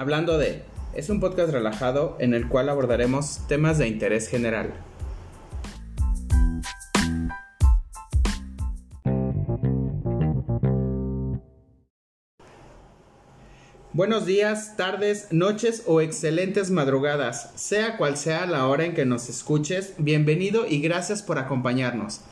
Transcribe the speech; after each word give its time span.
Hablando 0.00 0.38
de, 0.38 0.62
es 0.94 1.10
un 1.10 1.20
podcast 1.20 1.52
relajado 1.52 2.16
en 2.20 2.32
el 2.32 2.48
cual 2.48 2.70
abordaremos 2.70 3.46
temas 3.48 3.76
de 3.76 3.86
interés 3.86 4.28
general. 4.28 4.72
Buenos 13.92 14.24
días, 14.24 14.74
tardes, 14.78 15.26
noches 15.32 15.82
o 15.86 16.00
excelentes 16.00 16.70
madrugadas, 16.70 17.52
sea 17.56 17.98
cual 17.98 18.16
sea 18.16 18.46
la 18.46 18.66
hora 18.68 18.86
en 18.86 18.94
que 18.94 19.04
nos 19.04 19.28
escuches, 19.28 19.92
bienvenido 19.98 20.66
y 20.66 20.80
gracias 20.80 21.22
por 21.22 21.38
acompañarnos. 21.38 22.22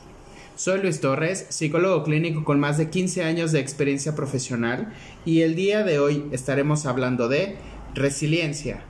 Soy 0.59 0.81
Luis 0.81 0.99
Torres, 0.99 1.45
psicólogo 1.47 2.03
clínico 2.03 2.43
con 2.43 2.59
más 2.59 2.77
de 2.77 2.89
15 2.89 3.23
años 3.23 3.53
de 3.53 3.61
experiencia 3.61 4.13
profesional 4.13 4.93
y 5.23 5.43
el 5.43 5.55
día 5.55 5.85
de 5.85 5.99
hoy 5.99 6.25
estaremos 6.33 6.85
hablando 6.85 7.29
de 7.29 7.55
resiliencia. 7.93 8.83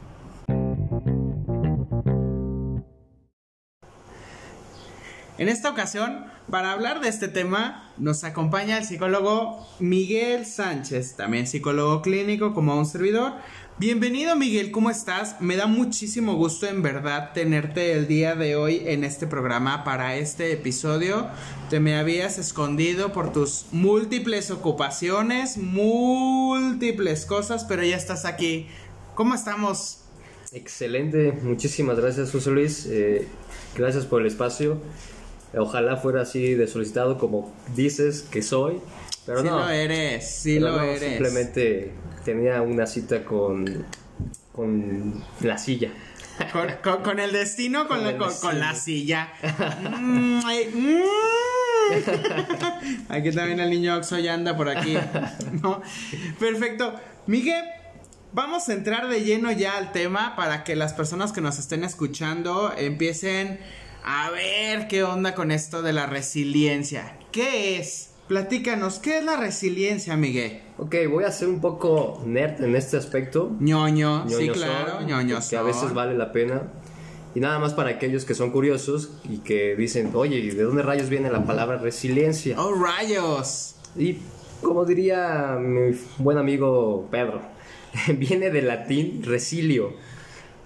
En 5.40 5.48
esta 5.48 5.70
ocasión, 5.70 6.26
para 6.52 6.74
hablar 6.74 7.00
de 7.00 7.08
este 7.08 7.30
tema, 7.30 7.90
nos 7.98 8.26
acompaña 8.26 8.78
el 8.78 8.84
psicólogo 8.84 9.66
Miguel 9.80 10.46
Sánchez, 10.46 11.16
también 11.16 11.48
psicólogo 11.48 12.02
clínico 12.02 12.54
como 12.54 12.78
un 12.78 12.86
servidor. 12.86 13.36
Bienvenido 13.78 14.36
Miguel, 14.36 14.72
¿cómo 14.72 14.90
estás? 14.90 15.40
Me 15.40 15.56
da 15.56 15.66
muchísimo 15.66 16.36
gusto 16.36 16.68
en 16.68 16.82
verdad 16.82 17.32
tenerte 17.32 17.94
el 17.94 18.06
día 18.06 18.36
de 18.36 18.58
hoy 18.58 18.82
en 18.86 19.06
este 19.06 19.28
programa 19.28 19.86
para 19.86 20.18
este 20.18 20.52
episodio. 20.52 21.30
Te 21.70 21.80
me 21.80 21.96
habías 21.96 22.38
escondido 22.38 23.14
por 23.14 23.32
tus 23.32 23.68
múltiples 23.72 24.52
ocupaciones, 24.52 25.56
múltiples 25.56 27.26
cosas, 27.26 27.64
pero 27.64 27.82
ya 27.82 27.96
estás 27.96 28.26
aquí. 28.26 28.68
¿Cómo 29.16 29.36
estamos? 29.36 30.02
Excelente, 30.52 31.32
muchísimas 31.44 31.98
gracias 31.98 32.32
José 32.32 32.52
Luis, 32.52 32.88
eh, 32.88 33.26
gracias 33.78 34.06
por 34.06 34.20
el 34.20 34.28
espacio. 34.28 34.82
Ojalá 35.58 35.98
fuera 35.98 36.22
así 36.22 36.54
de 36.54 36.68
solicitado 36.68 37.18
como 37.18 37.54
dices 37.76 38.22
que 38.30 38.42
soy, 38.44 38.80
pero 39.26 39.42
sí 39.42 39.48
no. 39.48 39.60
lo 39.60 39.70
eres, 39.70 40.30
sí 40.30 40.56
Pero 40.60 40.72
lo 40.72 40.78
no, 40.78 40.84
eres. 40.84 41.10
Simplemente 41.10 41.92
tenía 42.24 42.62
una 42.62 42.86
cita 42.86 43.24
con, 43.26 43.86
con 44.54 45.24
la 45.42 45.58
silla. 45.58 45.90
Con, 46.54 46.68
con- 46.84 47.04
con 47.04 47.20
el 47.20 47.32
destino, 47.34 47.88
con, 47.88 48.00
Con 48.18 48.34
con, 48.42 48.60
la 48.60 48.74
silla. 48.76 49.30
Mm, 50.00 50.40
ay, 50.46 50.72
mm. 50.74 51.04
Aquí 53.10 53.32
también 53.32 53.60
el 53.60 53.70
niño 53.70 53.96
Oxo 53.98 54.18
ya 54.20 54.34
anda 54.34 54.56
por 54.56 54.70
aquí. 54.70 54.96
¿no? 55.62 55.82
Perfecto. 56.40 56.94
Miguel, 57.28 57.64
vamos 58.32 58.70
a 58.70 58.74
entrar 58.74 59.10
de 59.10 59.22
lleno 59.24 59.52
ya 59.52 59.78
al 59.78 59.92
tema 59.92 60.36
para 60.36 60.64
que 60.64 60.76
las 60.76 60.94
personas 60.94 61.32
que 61.32 61.42
nos 61.42 61.58
estén 61.60 61.84
escuchando 61.84 62.72
empiecen 62.78 63.60
a 64.04 64.30
ver 64.32 64.88
qué 64.88 65.04
onda 65.04 65.36
con 65.36 65.52
esto 65.52 65.82
de 65.82 65.94
la 65.94 66.06
resiliencia. 66.06 67.18
¿Qué 67.32 67.78
es? 67.78 68.12
Platícanos, 68.28 69.00
¿qué 69.00 69.18
es 69.18 69.24
la 69.24 69.38
resiliencia, 69.38 70.16
Miguel? 70.16 70.62
Ok, 70.78 70.96
voy 71.10 71.24
a 71.24 71.32
ser 71.32 71.48
un 71.48 71.62
poco 71.62 72.22
nerd 72.26 72.64
en 72.64 72.76
este 72.76 72.96
aspecto. 72.96 73.56
ñoño, 73.60 74.30
sí, 74.30 74.36
ñoñosón, 74.36 74.54
claro, 74.54 75.02
ñoño. 75.02 75.40
Que 75.50 75.58
a 75.58 75.64
veces 75.64 75.94
vale 75.94 76.16
la 76.16 76.32
pena. 76.32 76.62
Y 77.34 77.40
nada 77.40 77.58
más 77.60 77.74
para 77.74 77.90
aquellos 77.90 78.26
que 78.26 78.36
son 78.36 78.52
curiosos 78.52 79.12
y 79.28 79.40
que 79.40 79.76
dicen, 79.76 80.12
oye, 80.14 80.38
¿y 80.38 80.52
¿de 80.52 80.64
dónde 80.64 80.84
rayos 80.84 81.10
viene 81.10 81.32
la 81.32 81.44
palabra 81.44 81.78
resiliencia? 81.78 82.60
¡Oh, 82.60 82.74
rayos! 82.74 83.76
Y 83.98 84.18
como 84.62 84.86
diría 84.86 85.58
mi 85.60 85.98
buen 86.18 86.38
amigo 86.38 87.08
Pedro, 87.10 87.42
viene 88.18 88.50
del 88.52 88.68
latín 88.68 89.24
resilio. 89.24 89.94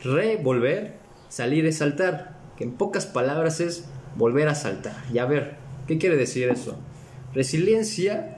Re, 0.04 0.38
volver, 0.38 0.98
salir 1.30 1.66
es 1.66 1.78
saltar. 1.78 2.33
Que 2.58 2.64
en 2.64 2.74
pocas 2.74 3.06
palabras 3.06 3.60
es 3.60 3.86
volver 4.16 4.48
a 4.48 4.56
saltar. 4.56 4.96
Y 5.14 5.18
a 5.20 5.26
ver, 5.26 5.58
¿qué 5.88 5.98
quiere 5.98 6.18
decir 6.18 6.50
eso? 6.50 6.78
Resiliencia 7.34 8.38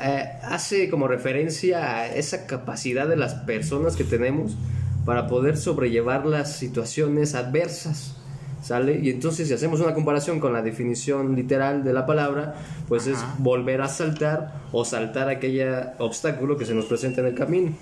eh, 0.00 0.38
hace 0.42 0.88
como 0.88 1.06
referencia 1.06 1.98
a 1.98 2.06
esa 2.06 2.46
capacidad 2.46 3.06
de 3.06 3.16
las 3.16 3.34
personas 3.34 3.94
que 3.94 4.04
tenemos 4.04 4.56
para 5.04 5.26
poder 5.26 5.56
sobrellevar 5.56 6.26
las 6.26 6.56
situaciones 6.56 7.34
adversas. 7.34 8.16
¿Sale? 8.62 9.00
Y 9.02 9.10
entonces 9.10 9.48
si 9.48 9.54
hacemos 9.54 9.80
una 9.80 9.92
comparación 9.92 10.38
con 10.38 10.52
la 10.52 10.62
definición 10.62 11.34
literal 11.34 11.82
de 11.82 11.92
la 11.92 12.06
palabra, 12.06 12.54
pues 12.88 13.08
es 13.08 13.18
volver 13.38 13.80
a 13.80 13.88
saltar 13.88 14.62
o 14.70 14.84
saltar 14.84 15.28
aquel 15.28 15.88
obstáculo 15.98 16.56
que 16.56 16.64
se 16.64 16.72
nos 16.72 16.84
presenta 16.84 17.22
en 17.22 17.26
el 17.26 17.34
camino. 17.34 17.72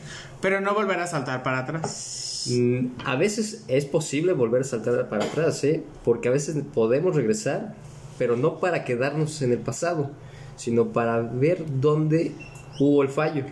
Pero 0.40 0.62
no 0.62 0.72
volver 0.72 0.98
a 0.98 1.06
saltar 1.06 1.42
para 1.42 1.58
atrás. 1.58 2.29
Mm, 2.46 2.86
A 3.04 3.16
veces 3.16 3.64
es 3.68 3.84
posible 3.84 4.32
volver 4.32 4.62
a 4.62 4.64
saltar 4.64 5.08
para 5.08 5.24
atrás, 5.24 5.62
¿eh? 5.64 5.82
porque 6.04 6.28
a 6.28 6.32
veces 6.32 6.56
podemos 6.72 7.14
regresar, 7.16 7.74
pero 8.18 8.36
no 8.36 8.58
para 8.60 8.84
quedarnos 8.84 9.42
en 9.42 9.52
el 9.52 9.58
pasado, 9.58 10.10
sino 10.56 10.88
para 10.92 11.20
ver 11.20 11.64
dónde 11.80 12.34
hubo 12.78 13.02
el 13.02 13.08
fallo, 13.08 13.44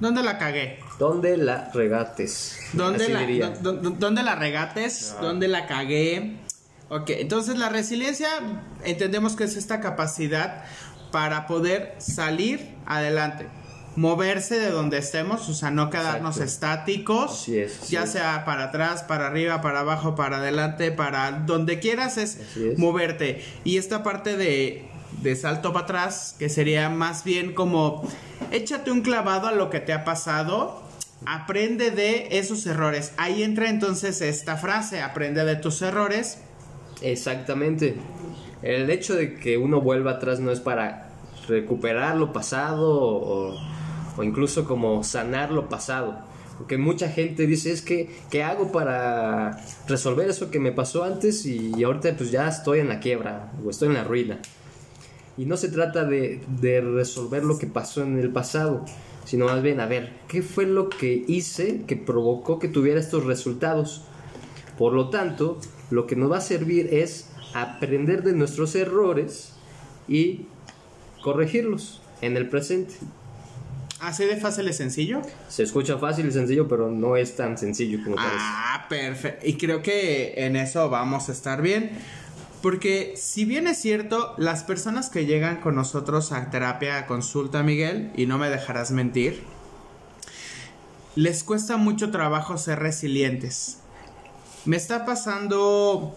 ¿Dónde 0.00 0.22
la 0.22 0.38
cagué? 0.38 0.78
dónde 0.98 1.36
la 1.36 1.70
regates. 1.74 2.58
¿Dónde 2.72 3.04
Así 3.04 3.12
la, 3.12 3.20
diría. 3.20 3.50
dónde 3.60 4.22
la 4.22 4.34
regates? 4.34 5.14
¿Dónde 5.20 5.46
la 5.48 5.66
cagué? 5.66 6.38
Ok, 6.88 7.10
entonces 7.10 7.58
la 7.58 7.68
resiliencia 7.68 8.28
entendemos 8.84 9.36
que 9.36 9.44
es 9.44 9.56
esta 9.56 9.80
capacidad 9.80 10.64
para 11.12 11.46
poder 11.46 11.94
salir 11.98 12.74
adelante, 12.86 13.46
moverse 14.00 14.58
de 14.58 14.70
donde 14.70 14.96
estemos, 14.96 15.46
o 15.50 15.52
sea, 15.52 15.70
no 15.70 15.90
quedarnos 15.90 16.38
Exacto. 16.38 16.44
estáticos, 16.44 17.32
Así 17.42 17.58
es, 17.58 17.80
así 17.82 17.92
ya 17.92 18.04
es. 18.04 18.12
sea 18.12 18.44
para 18.46 18.64
atrás, 18.64 19.02
para 19.02 19.26
arriba, 19.26 19.60
para 19.60 19.80
abajo, 19.80 20.14
para 20.14 20.38
adelante, 20.38 20.90
para 20.90 21.32
donde 21.32 21.78
quieras 21.80 22.16
es. 22.16 22.38
moverte. 22.78 23.44
Y 23.62 23.76
esta 23.76 24.02
parte 24.02 24.38
de, 24.38 24.88
de 25.20 25.36
salto 25.36 25.74
para 25.74 25.84
atrás, 25.84 26.34
que 26.38 26.48
sería 26.48 26.88
más 26.88 27.24
bien 27.24 27.52
como 27.52 28.08
échate 28.50 28.90
un 28.90 29.02
clavado 29.02 29.48
a 29.48 29.52
lo 29.52 29.68
que 29.68 29.80
te 29.80 29.92
ha 29.92 30.02
pasado, 30.02 30.82
aprende 31.26 31.90
de 31.90 32.38
esos 32.38 32.64
errores. 32.66 33.12
Ahí 33.18 33.42
entra 33.42 33.68
entonces 33.68 34.22
esta 34.22 34.56
frase, 34.56 35.02
aprende 35.02 35.44
de 35.44 35.56
tus 35.56 35.82
errores. 35.82 36.38
Exactamente. 37.02 37.96
El 38.62 38.88
hecho 38.88 39.14
de 39.14 39.34
que 39.34 39.58
uno 39.58 39.82
vuelva 39.82 40.12
atrás 40.12 40.40
no 40.40 40.50
es 40.50 40.60
para 40.60 41.10
recuperar 41.48 42.16
lo 42.16 42.32
pasado 42.32 42.88
o, 42.90 43.58
o 44.16 44.22
incluso 44.22 44.64
como 44.64 45.02
sanar 45.04 45.50
lo 45.50 45.68
pasado. 45.68 46.18
Porque 46.58 46.76
mucha 46.76 47.08
gente 47.08 47.46
dice, 47.46 47.72
es 47.72 47.80
que, 47.80 48.10
¿qué 48.30 48.42
hago 48.42 48.70
para 48.70 49.64
resolver 49.88 50.28
eso 50.28 50.50
que 50.50 50.60
me 50.60 50.72
pasó 50.72 51.04
antes 51.04 51.46
y 51.46 51.82
ahorita 51.82 52.14
pues 52.16 52.30
ya 52.30 52.48
estoy 52.48 52.80
en 52.80 52.88
la 52.88 53.00
quiebra 53.00 53.50
o 53.64 53.70
estoy 53.70 53.88
en 53.88 53.94
la 53.94 54.04
ruina? 54.04 54.38
Y 55.38 55.46
no 55.46 55.56
se 55.56 55.70
trata 55.70 56.04
de, 56.04 56.42
de 56.60 56.82
resolver 56.82 57.44
lo 57.44 57.56
que 57.58 57.66
pasó 57.66 58.02
en 58.02 58.18
el 58.18 58.30
pasado, 58.30 58.84
sino 59.24 59.46
más 59.46 59.62
bien, 59.62 59.80
a 59.80 59.86
ver, 59.86 60.12
¿qué 60.28 60.42
fue 60.42 60.66
lo 60.66 60.90
que 60.90 61.24
hice 61.26 61.84
que 61.86 61.96
provocó 61.96 62.58
que 62.58 62.68
tuviera 62.68 63.00
estos 63.00 63.24
resultados? 63.24 64.02
Por 64.76 64.92
lo 64.92 65.08
tanto, 65.08 65.58
lo 65.90 66.06
que 66.06 66.16
nos 66.16 66.30
va 66.30 66.38
a 66.38 66.42
servir 66.42 66.92
es 66.92 67.30
aprender 67.54 68.22
de 68.22 68.32
nuestros 68.32 68.74
errores 68.74 69.54
y 70.08 70.46
corregirlos 71.22 72.02
en 72.20 72.36
el 72.36 72.48
presente. 72.48 72.94
Así 74.00 74.24
de 74.24 74.36
fácil 74.36 74.68
y 74.68 74.72
sencillo. 74.72 75.20
Se 75.48 75.62
escucha 75.62 75.98
fácil 75.98 76.26
y 76.26 76.32
sencillo, 76.32 76.66
pero 76.66 76.90
no 76.90 77.16
es 77.16 77.36
tan 77.36 77.58
sencillo 77.58 78.02
como 78.02 78.16
parece. 78.16 78.36
Ah, 78.38 78.86
perfecto. 78.88 79.46
Y 79.46 79.58
creo 79.58 79.82
que 79.82 80.34
en 80.36 80.56
eso 80.56 80.88
vamos 80.88 81.28
a 81.28 81.32
estar 81.32 81.60
bien. 81.60 81.90
Porque 82.62 83.14
si 83.16 83.44
bien 83.44 83.66
es 83.66 83.78
cierto, 83.78 84.34
las 84.36 84.64
personas 84.64 85.10
que 85.10 85.26
llegan 85.26 85.60
con 85.60 85.74
nosotros 85.74 86.32
a 86.32 86.50
terapia, 86.50 86.98
a 86.98 87.06
consulta, 87.06 87.62
Miguel, 87.62 88.10
y 88.16 88.26
no 88.26 88.38
me 88.38 88.50
dejarás 88.50 88.90
mentir, 88.90 89.42
les 91.14 91.42
cuesta 91.44 91.76
mucho 91.76 92.10
trabajo 92.10 92.56
ser 92.58 92.78
resilientes. 92.78 93.78
Me 94.64 94.76
está 94.76 95.04
pasando... 95.04 96.16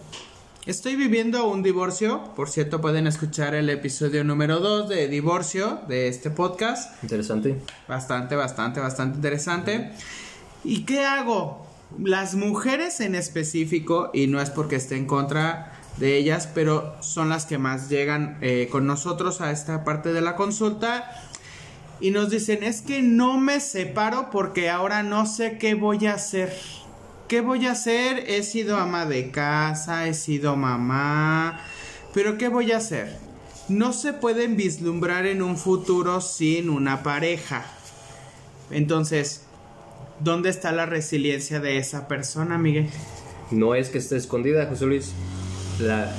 Estoy 0.66 0.96
viviendo 0.96 1.46
un 1.46 1.62
divorcio. 1.62 2.24
Por 2.34 2.48
cierto, 2.48 2.80
pueden 2.80 3.06
escuchar 3.06 3.54
el 3.54 3.68
episodio 3.68 4.24
número 4.24 4.60
2 4.60 4.88
de 4.88 5.08
divorcio 5.08 5.80
de 5.88 6.08
este 6.08 6.30
podcast. 6.30 7.02
Interesante. 7.02 7.60
Bastante, 7.86 8.34
bastante, 8.34 8.80
bastante 8.80 9.16
interesante. 9.16 9.90
¿Y 10.64 10.86
qué 10.86 11.04
hago? 11.04 11.66
Las 11.98 12.34
mujeres 12.34 13.00
en 13.00 13.14
específico, 13.14 14.10
y 14.14 14.26
no 14.26 14.40
es 14.40 14.48
porque 14.48 14.76
esté 14.76 14.96
en 14.96 15.04
contra 15.04 15.78
de 15.98 16.16
ellas, 16.16 16.48
pero 16.54 16.96
son 17.02 17.28
las 17.28 17.44
que 17.44 17.58
más 17.58 17.90
llegan 17.90 18.38
eh, 18.40 18.70
con 18.72 18.86
nosotros 18.86 19.42
a 19.42 19.50
esta 19.50 19.84
parte 19.84 20.14
de 20.14 20.22
la 20.22 20.34
consulta. 20.34 21.10
Y 22.00 22.10
nos 22.10 22.30
dicen, 22.30 22.62
es 22.62 22.80
que 22.80 23.02
no 23.02 23.38
me 23.38 23.60
separo 23.60 24.30
porque 24.30 24.70
ahora 24.70 25.02
no 25.02 25.26
sé 25.26 25.58
qué 25.58 25.74
voy 25.74 26.06
a 26.06 26.14
hacer. 26.14 26.56
¿Qué 27.28 27.40
voy 27.40 27.66
a 27.66 27.72
hacer? 27.72 28.24
He 28.28 28.42
sido 28.42 28.76
ama 28.76 29.06
de 29.06 29.30
casa, 29.30 30.06
he 30.06 30.12
sido 30.12 30.56
mamá, 30.56 31.58
pero 32.12 32.36
¿qué 32.36 32.48
voy 32.48 32.72
a 32.72 32.76
hacer? 32.76 33.16
No 33.68 33.94
se 33.94 34.12
pueden 34.12 34.56
vislumbrar 34.56 35.24
en 35.24 35.40
un 35.40 35.56
futuro 35.56 36.20
sin 36.20 36.68
una 36.68 37.02
pareja. 37.02 37.64
Entonces, 38.70 39.44
¿dónde 40.20 40.50
está 40.50 40.70
la 40.72 40.84
resiliencia 40.84 41.60
de 41.60 41.78
esa 41.78 42.08
persona, 42.08 42.58
Miguel? 42.58 42.90
No 43.50 43.74
es 43.74 43.88
que 43.88 43.98
esté 43.98 44.16
escondida, 44.16 44.66
José 44.66 44.84
Luis. 44.84 45.12
La, 45.80 46.14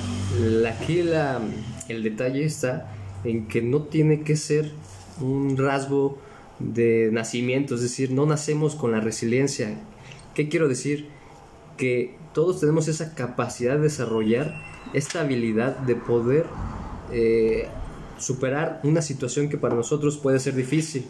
aquí 0.68 1.04
la, 1.04 1.40
el 1.88 2.02
detalle 2.02 2.44
está 2.44 2.92
en 3.22 3.46
que 3.46 3.62
no 3.62 3.82
tiene 3.82 4.22
que 4.22 4.36
ser 4.36 4.72
un 5.20 5.56
rasgo 5.56 6.18
de 6.58 7.10
nacimiento, 7.12 7.76
es 7.76 7.82
decir, 7.82 8.10
no 8.10 8.26
nacemos 8.26 8.74
con 8.74 8.90
la 8.90 9.00
resiliencia. 9.00 9.78
¿Qué 10.36 10.50
quiero 10.50 10.68
decir? 10.68 11.08
Que 11.78 12.14
todos 12.34 12.60
tenemos 12.60 12.88
esa 12.88 13.14
capacidad 13.14 13.76
de 13.76 13.84
desarrollar 13.84 14.54
esta 14.92 15.22
habilidad 15.22 15.78
de 15.78 15.96
poder 15.96 16.44
eh, 17.10 17.68
superar 18.18 18.80
una 18.84 19.00
situación 19.00 19.48
que 19.48 19.56
para 19.56 19.74
nosotros 19.74 20.18
puede 20.18 20.38
ser 20.38 20.54
difícil. 20.54 21.06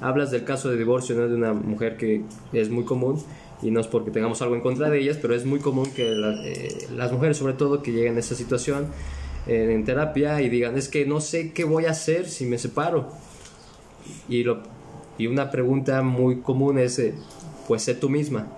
Hablas 0.00 0.32
del 0.32 0.42
caso 0.42 0.68
de 0.68 0.76
divorcio 0.76 1.14
de 1.28 1.32
una 1.32 1.52
mujer 1.52 1.96
que 1.96 2.22
es 2.52 2.70
muy 2.70 2.84
común 2.84 3.22
y 3.62 3.70
no 3.70 3.78
es 3.78 3.86
porque 3.86 4.10
tengamos 4.10 4.42
algo 4.42 4.56
en 4.56 4.62
contra 4.62 4.90
de 4.90 4.98
ellas, 4.98 5.18
pero 5.22 5.32
es 5.32 5.44
muy 5.44 5.60
común 5.60 5.88
que 5.94 6.10
eh, 6.10 6.88
las 6.96 7.12
mujeres 7.12 7.36
sobre 7.36 7.52
todo 7.52 7.82
que 7.82 7.92
lleguen 7.92 8.16
a 8.16 8.18
esa 8.18 8.34
situación 8.34 8.88
eh, 9.46 9.68
en 9.72 9.84
terapia 9.84 10.40
y 10.42 10.48
digan 10.48 10.76
es 10.76 10.88
que 10.88 11.06
no 11.06 11.20
sé 11.20 11.52
qué 11.52 11.62
voy 11.62 11.86
a 11.86 11.90
hacer 11.90 12.28
si 12.28 12.46
me 12.46 12.58
separo. 12.58 13.10
Y, 14.28 14.42
lo, 14.42 14.60
y 15.18 15.28
una 15.28 15.52
pregunta 15.52 16.02
muy 16.02 16.40
común 16.40 16.78
es, 16.80 16.98
eh, 16.98 17.14
pues 17.70 17.84
sé 17.84 17.94
tú 17.94 18.08
misma. 18.08 18.48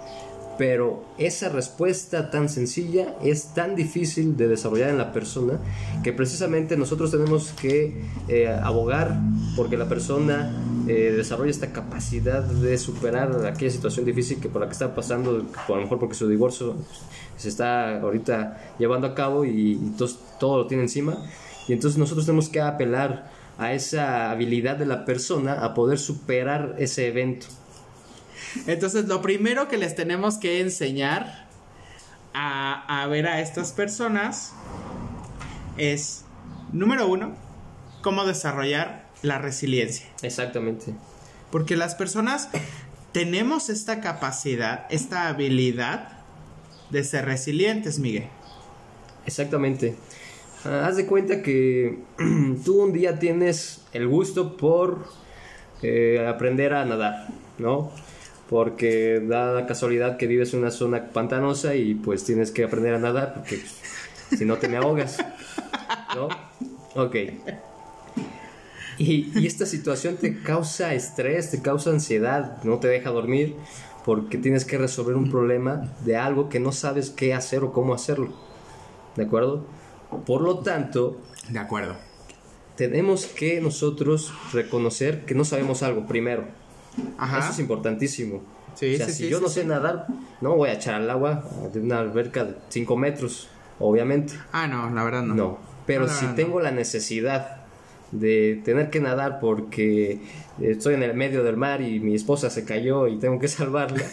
Pero 0.57 1.05
esa 1.19 1.51
respuesta 1.51 2.31
tan 2.31 2.49
sencilla 2.49 3.15
es 3.23 3.53
tan 3.53 3.77
difícil 3.77 4.39
de 4.39 4.49
desarrollar 4.49 4.89
en 4.89 4.97
la 4.97 5.13
persona 5.13 5.59
que 6.03 6.15
precisamente 6.15 6.79
nosotros 6.79 7.11
tenemos 7.11 7.53
que 7.53 8.05
eh, 8.29 8.49
abogar 8.49 9.21
porque 9.55 9.77
la 9.77 9.87
persona 9.87 10.51
eh, 10.89 11.13
desarrolle 11.15 11.51
esta 11.51 11.73
capacidad 11.73 12.43
de 12.43 12.79
superar 12.79 13.45
aquella 13.45 13.71
situación 13.71 14.07
difícil 14.07 14.41
que 14.41 14.49
por 14.49 14.63
la 14.63 14.67
que 14.67 14.73
está 14.73 14.95
pasando, 14.95 15.45
por 15.67 15.77
a 15.77 15.81
lo 15.81 15.83
mejor 15.83 15.99
porque 15.99 16.15
su 16.15 16.27
divorcio 16.27 16.77
se 17.37 17.51
está 17.51 18.01
ahorita 18.01 18.77
llevando 18.79 19.09
a 19.09 19.15
cabo 19.15 19.45
y, 19.45 19.73
y 19.73 19.95
todo 20.41 20.57
lo 20.57 20.67
tiene 20.69 20.85
encima. 20.85 21.19
Y 21.69 21.75
entonces 21.75 21.99
nosotros 21.99 22.25
tenemos 22.25 22.49
que 22.49 22.63
apelar 22.63 23.31
a 23.59 23.75
esa 23.75 24.31
habilidad 24.31 24.77
de 24.77 24.87
la 24.87 25.05
persona 25.05 25.63
a 25.63 25.75
poder 25.75 25.99
superar 25.99 26.77
ese 26.79 27.09
evento. 27.09 27.49
Entonces, 28.67 29.07
lo 29.07 29.23
primero 29.23 29.69
que 29.69 29.79
les 29.79 29.95
tenemos 29.95 30.39
que 30.39 30.61
enseñar 30.61 31.49
a, 32.35 33.07
ver 33.11 33.27
a 33.27 33.41
estas 33.41 33.73
personas 33.73 34.53
es, 35.77 36.25
número 36.73 37.07
uno, 37.07 37.35
cómo 38.03 38.25
desarrollar 38.25 39.09
la 39.23 39.39
resiliencia. 39.39 40.07
Exactamente. 40.23 40.95
Porque 41.51 41.77
las 41.77 41.95
personas 41.95 42.49
tenemos 43.13 43.69
esta 43.69 44.01
capacidad, 44.01 44.87
esta 44.91 45.29
habilidad 45.29 46.19
de 46.91 47.05
ser 47.05 47.27
resilientes, 47.27 47.99
Miguel. 47.99 48.29
Exactamente. 49.27 49.97
Ah, 50.65 50.87
haz 50.87 50.97
de 50.97 51.07
cuenta 51.07 51.43
que 51.43 51.99
tú 52.65 52.83
un 52.83 52.93
día 52.93 53.19
tienes 53.19 53.83
el 53.93 54.09
gusto 54.09 54.57
por 54.57 55.07
eh, 55.83 56.25
aprender 56.27 56.73
a 56.75 56.85
nadar, 56.85 57.29
¿no? 57.59 57.93
Porque 58.53 59.19
da 59.27 59.55
la 59.55 59.67
casualidad 59.67 60.19
que 60.19 60.27
vives 60.27 60.53
en 60.53 60.61
una 60.61 60.71
zona 60.71 61.09
pantanosa 61.09 61.75
y 61.75 61.95
pues 61.95 62.23
tienes 62.23 62.51
que 62.51 62.65
aprender 62.65 62.93
a 62.93 62.99
nadar 62.99 63.33
porque 63.33 63.63
si 64.37 64.45
no 64.45 64.59
te 64.59 64.69
me 64.69 64.77
ahogas, 64.77 65.17
¿no? 66.15 66.29
Ok. 66.95 67.17
Y, 68.99 69.33
y, 69.41 69.47
esta 69.47 69.65
situación 69.65 70.19
te 70.19 70.43
causa 70.43 70.93
estrés, 70.93 71.51
te 71.51 71.63
causa 71.63 71.89
ansiedad, 71.89 72.63
no 72.63 72.77
te 72.77 72.89
deja 72.89 73.09
dormir 73.09 73.57
porque 74.05 74.37
tienes 74.37 74.67
que 74.67 74.77
resolver 74.77 75.17
un 75.17 75.31
problema 75.31 75.91
de 76.05 76.19
algo 76.19 76.51
que 76.51 76.61
no 76.61 76.73
sabes 76.73 77.09
qué 77.09 77.33
hacer 77.33 77.65
o 77.65 77.73
cómo 77.73 77.95
hacerlo. 77.95 78.35
¿De 79.17 79.25
acuerdo? 79.25 79.65
Por 80.27 80.43
lo 80.43 80.59
tanto, 80.59 81.19
de 81.49 81.59
acuerdo. 81.59 81.97
Tenemos 82.77 83.25
que 83.25 83.63
nosotros 83.63 84.31
reconocer 84.53 85.25
que 85.25 85.35
no 85.35 85.47
sabemos 85.47 85.83
algo 85.83 86.07
primero. 86.07 86.61
Ajá. 87.19 87.39
Eso 87.39 87.51
es 87.51 87.59
importantísimo. 87.59 88.43
Sí, 88.75 88.95
o 88.95 88.97
sea, 88.97 89.09
si 89.09 89.29
yo 89.29 89.41
no 89.41 89.49
sé 89.49 89.65
nadar, 89.65 90.07
no 90.41 90.57
voy 90.57 90.71
a 90.71 90.75
echar 90.75 90.95
al 90.95 91.11
agua 91.11 91.45
de 91.73 91.81
una 91.81 91.99
alberca 91.99 92.45
de 92.45 92.57
5 92.69 92.97
metros, 92.97 93.49
obviamente. 93.79 94.35
Ah, 94.53 94.67
no, 94.67 94.91
la 94.91 95.05
verdad 95.05 95.23
no. 95.23 95.35
No, 95.35 95.59
pero 95.87 96.09
si 96.09 96.27
tengo 96.29 96.61
la 96.61 96.71
necesidad 96.71 97.63
de 98.13 98.61
tener 98.65 98.91
que 98.91 99.01
nadar 99.01 99.41
porque 99.41 100.21
estoy 100.61 100.95
en 100.95 101.03
el 101.03 101.15
medio 101.15 101.43
del 101.43 101.57
mar 101.57 101.81
y 101.81 101.99
mi 102.01 102.15
esposa 102.15 102.51
se 102.51 102.65
cayó 102.65 103.09
y 103.09 103.19
tengo 103.19 103.39
que 103.39 103.49
salvarla, 103.49 104.05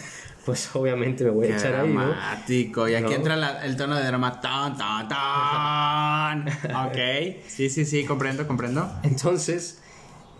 pues 0.44 0.70
obviamente 0.74 1.24
me 1.24 1.30
voy 1.30 1.48
a 1.48 1.56
echar 1.56 1.74
ahí, 1.76 1.92
¿no? 1.92 2.14
Y 2.48 2.94
aquí 2.94 3.14
entra 3.14 3.64
el 3.64 3.76
tono 3.76 3.96
de 3.96 4.04
drama. 4.04 4.40
Tan, 4.40 4.76
tan, 4.76 5.08
tan. 5.08 6.48
ok. 6.86 7.36
Sí, 7.46 7.68
sí, 7.70 7.84
sí, 7.84 8.04
comprendo, 8.04 8.46
comprendo. 8.46 8.90
Entonces, 9.02 9.80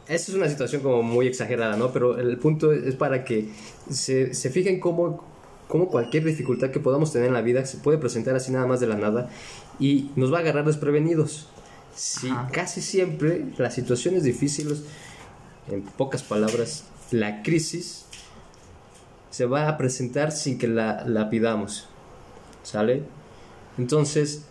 esa 0.09 0.33
es 0.33 0.37
una 0.37 0.49
situación 0.49 0.83
como 0.83 1.03
muy 1.03 1.27
exagerada, 1.27 1.77
¿no? 1.77 1.93
Pero 1.93 2.19
el 2.19 2.37
punto 2.39 2.73
es 2.73 2.95
para 2.97 3.25
que 3.25 3.49
se, 3.91 4.35
se 4.35 4.51
fijen 4.51 4.81
cómo, 4.81 5.25
cómo 5.69 5.89
cualquier 5.89 6.25
dificultad 6.25 6.71
que 6.71 6.81
podamos 6.81 7.13
tener 7.13 7.29
en 7.29 7.35
la 7.35 7.43
vida 7.43 7.65
se 7.65 7.79
puede 7.79 7.99
presentar 7.99 8.35
así 8.35 8.51
nada 8.51 8.67
más 8.67 8.81
de 8.81 8.87
la 8.87 8.97
nada 8.97 9.31
y 9.79 10.11
nos 10.17 10.33
va 10.33 10.39
a 10.39 10.41
agarrar 10.41 10.65
desprevenidos. 10.65 11.49
Si 11.95 12.31
casi 12.53 12.83
siempre 12.83 13.47
las 13.59 13.75
situaciones 13.75 14.23
difíciles, 14.23 14.85
en 15.69 15.83
pocas 15.83 16.23
palabras, 16.23 16.85
la 17.11 17.43
crisis 17.43 18.07
se 19.31 19.47
va 19.47 19.69
a 19.69 19.79
presentar 19.79 20.33
sin 20.33 20.59
que 20.59 20.69
la, 20.69 21.05
la 21.07 21.31
pidamos. 21.31 21.89
¿Sale? 22.63 23.05
Entonces, 23.79 24.45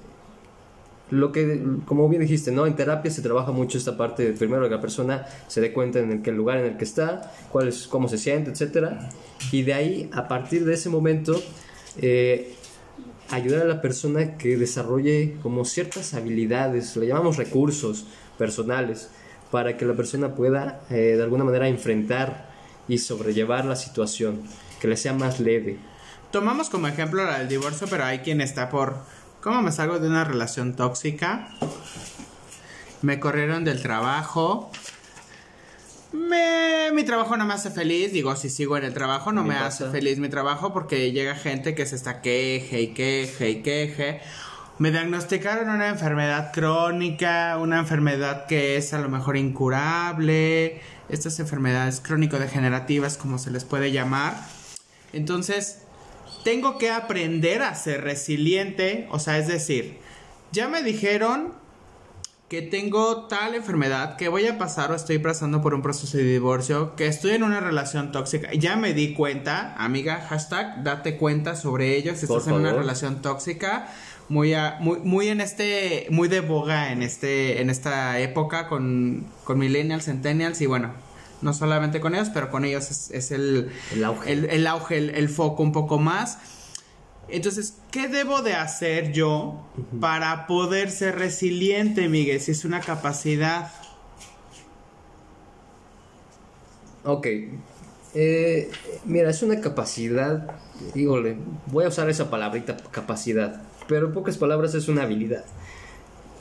lo 1.12 1.32
que, 1.32 1.64
como 1.86 2.08
bien 2.08 2.22
dijiste, 2.22 2.52
¿no? 2.52 2.66
En 2.66 2.76
terapia 2.76 3.12
se 3.12 3.22
trabaja 3.22 3.52
mucho 3.52 3.78
esta 3.78 3.98
parte 3.98 4.24
de 4.24 4.34
primero 4.34 4.64
que 4.64 4.76
la 4.76 4.82
persona 4.82 5.26
se 5.48 5.62
dé 5.62 5.74
cuenta 5.74 6.00
en 6.00 6.12
el, 6.12 6.22
que 6.22 6.32
lugar 6.32 6.58
en 6.58 6.66
el 6.66 6.78
que 6.78 6.84
está, 6.84 7.34
cuál 7.52 7.68
es, 7.68 7.88
cómo 7.88 8.08
se 8.08 8.18
siente, 8.18 8.52
etcétera, 8.52 9.10
y 9.52 9.64
de 9.64 9.74
ahí, 9.74 10.10
a 10.14 10.28
partir 10.28 10.66
de 10.66 10.74
ese 10.74 10.90
momento, 10.90 11.42
eh, 11.98 12.54
ayudar 13.30 13.64
a 13.64 13.66
la 13.66 13.82
persona 13.82 14.38
que 14.38 14.58
desarrolle 14.58 15.38
como 15.42 15.66
ciertas 15.66 16.14
habilidades, 16.14 16.96
le 16.96 17.08
llamamos 17.08 17.38
recursos 17.38 18.06
personales, 18.38 19.10
para 19.52 19.78
que 19.78 19.86
la 19.86 19.96
persona 19.96 20.36
pueda 20.36 20.82
eh, 20.90 21.16
de 21.16 21.24
alguna 21.24 21.44
manera 21.44 21.68
enfrentar 21.68 22.50
y 22.88 23.00
sobrellevar 23.00 23.66
la 23.66 23.76
situación 23.76 24.42
que 24.80 24.88
le 24.88 24.98
sea 24.98 25.14
más 25.14 25.40
leve. 25.40 25.78
Tomamos 26.32 26.70
como 26.70 26.88
ejemplo 26.88 27.24
el 27.36 27.48
divorcio, 27.48 27.88
pero 27.90 28.06
hay 28.06 28.20
quien 28.20 28.42
está 28.42 28.70
por... 28.70 28.98
¿Cómo 29.42 29.62
me 29.62 29.72
salgo 29.72 30.00
de 30.00 30.08
una 30.08 30.26
relación 30.26 30.76
tóxica? 30.76 31.48
Me 33.02 33.20
corrieron 33.20 33.64
del 33.64 33.82
trabajo. 33.82 34.70
Me, 36.12 36.92
mi 36.92 37.04
trabajo 37.04 37.38
no 37.38 37.46
me 37.46 37.54
hace 37.54 37.72
feliz. 37.72 38.12
Digo, 38.12 38.36
si 38.36 38.50
sigo 38.50 38.76
en 38.76 38.84
el 38.84 38.94
trabajo, 38.94 39.32
no 39.32 39.44
me, 39.44 39.56
hace 39.56 39.90
feliz 39.90 40.20
mi 40.20 40.28
trabajo 40.28 40.74
porque 40.74 41.14
llega 41.14 41.36
gente 41.36 41.74
que 41.74 41.86
se 41.86 41.96
está 41.96 42.22
queje 42.22 42.82
y 42.82 42.88
queje 42.94 43.50
y 43.50 43.62
queje. 43.62 44.20
Me 44.78 44.92
diagnosticaron 44.92 45.70
una 45.70 45.88
enfermedad 45.88 46.52
crónica, 46.52 47.58
una 47.60 47.80
enfermedad 47.80 48.46
que 48.46 48.76
es 48.76 48.94
a 48.94 49.00
lo 49.00 49.08
mejor 49.08 49.38
incurable. 49.38 50.82
Estas 51.08 51.40
enfermedades 51.40 52.02
crónico-degenerativas, 52.02 53.18
como 53.18 53.38
se 53.38 53.52
les 53.52 53.64
puede 53.64 53.92
llamar 53.92 54.36
entonces, 55.14 55.80
tengo 56.44 56.78
que 56.78 56.90
aprender 56.90 57.62
a 57.62 57.76
ser 57.76 58.02
resiliente, 58.02 59.08
o 59.12 59.20
sea, 59.20 59.38
es 59.38 59.48
decir, 59.48 59.98
ya 60.52 60.68
me 60.68 60.84
dijeron 60.84 61.54
que 62.50 62.64
tengo 62.64 63.28
tal 63.28 63.54
enfermedad, 63.54 64.18
que 64.18 64.28
voy 64.28 64.48
a 64.48 64.58
pasar 64.58 64.92
o 64.92 64.96
estoy 64.96 65.20
pasando 65.20 65.62
por 65.62 65.76
un 65.76 65.84
proceso 65.84 66.18
de 66.18 66.24
divorcio, 66.24 66.96
que 66.96 67.06
estoy 67.06 67.32
en 67.34 67.44
una 67.44 67.60
relación 67.60 68.12
tóxica. 68.12 68.52
Ya 68.54 68.76
me 68.76 68.94
di 68.94 69.14
cuenta, 69.14 69.76
amiga, 69.78 70.26
hashtag, 70.28 70.84
date 70.84 71.16
cuenta 71.16 71.56
sobre 71.56 71.96
ello 71.96 72.16
si 72.16 72.26
estás 72.26 72.48
en 72.48 72.54
una 72.54 72.74
relación 72.74 73.22
tóxica. 73.22 73.88
Muy, 74.30 74.54
muy, 74.80 75.00
muy 75.00 75.28
en 75.28 75.42
este, 75.42 76.08
muy 76.10 76.28
de 76.28 76.42
boga 76.42 76.92
en 76.92 77.02
este, 77.04 77.62
en 77.62 77.70
esta 77.70 78.20
época 78.20 78.68
con, 78.68 79.26
con 79.44 79.58
millennials, 79.58 80.06
centennials 80.06 80.62
y 80.62 80.68
bueno, 80.68 80.94
no 81.42 81.54
solamente 81.54 82.00
con 82.00 82.16
ellos, 82.16 82.30
pero 82.34 82.50
con 82.50 82.66
ellos 82.66 83.10
es, 83.12 83.32
el, 83.32 83.72
el 83.94 84.04
auge, 84.04 84.32
el, 84.32 84.68
auge 84.68 84.98
el, 84.98 85.30
foco 85.30 85.64
un 85.64 85.72
poco 85.72 85.98
más. 85.98 86.38
Entonces, 87.30 87.78
¿qué 87.92 88.08
debo 88.08 88.42
de 88.42 88.54
hacer 88.54 89.12
yo 89.12 89.66
para 90.02 90.48
poder 90.48 90.90
ser 90.92 91.16
resiliente, 91.18 92.10
Miguel? 92.10 92.42
Si 92.42 92.52
es 92.52 92.66
una 92.66 92.80
capacidad. 92.80 93.72
Ok. 97.04 97.28
Eh, 98.16 98.72
mira, 99.06 99.30
es 99.30 99.44
una 99.44 99.62
capacidad, 99.62 100.56
dígole, 100.96 101.38
voy 101.68 101.86
a 101.86 101.90
usar 101.90 102.10
esa 102.10 102.32
palabrita 102.32 102.76
capacidad, 102.90 103.62
pero 103.88 104.08
en 104.08 104.14
pocas 104.14 104.38
palabras 104.38 104.74
es 104.74 104.88
una 104.88 105.04
habilidad. 105.04 105.46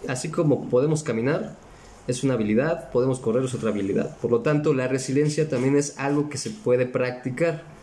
Así 0.09 0.31
como 0.31 0.69
podemos 0.71 1.03
caminar, 1.03 1.57
es 2.09 2.25
una 2.25 2.35
habilidad, 2.35 2.91
podemos 2.91 3.21
correr 3.21 3.45
es 3.45 3.55
otra 3.55 3.71
habilidad. 3.71 4.17
Por 4.19 4.33
lo 4.33 4.41
tanto, 4.41 4.75
la 4.75 4.89
resiliencia 4.89 5.49
también 5.49 5.77
es 5.77 5.99
algo 5.99 6.29
que 6.29 6.39
se 6.39 6.51
puede 6.51 6.87
practicar. 6.87 7.79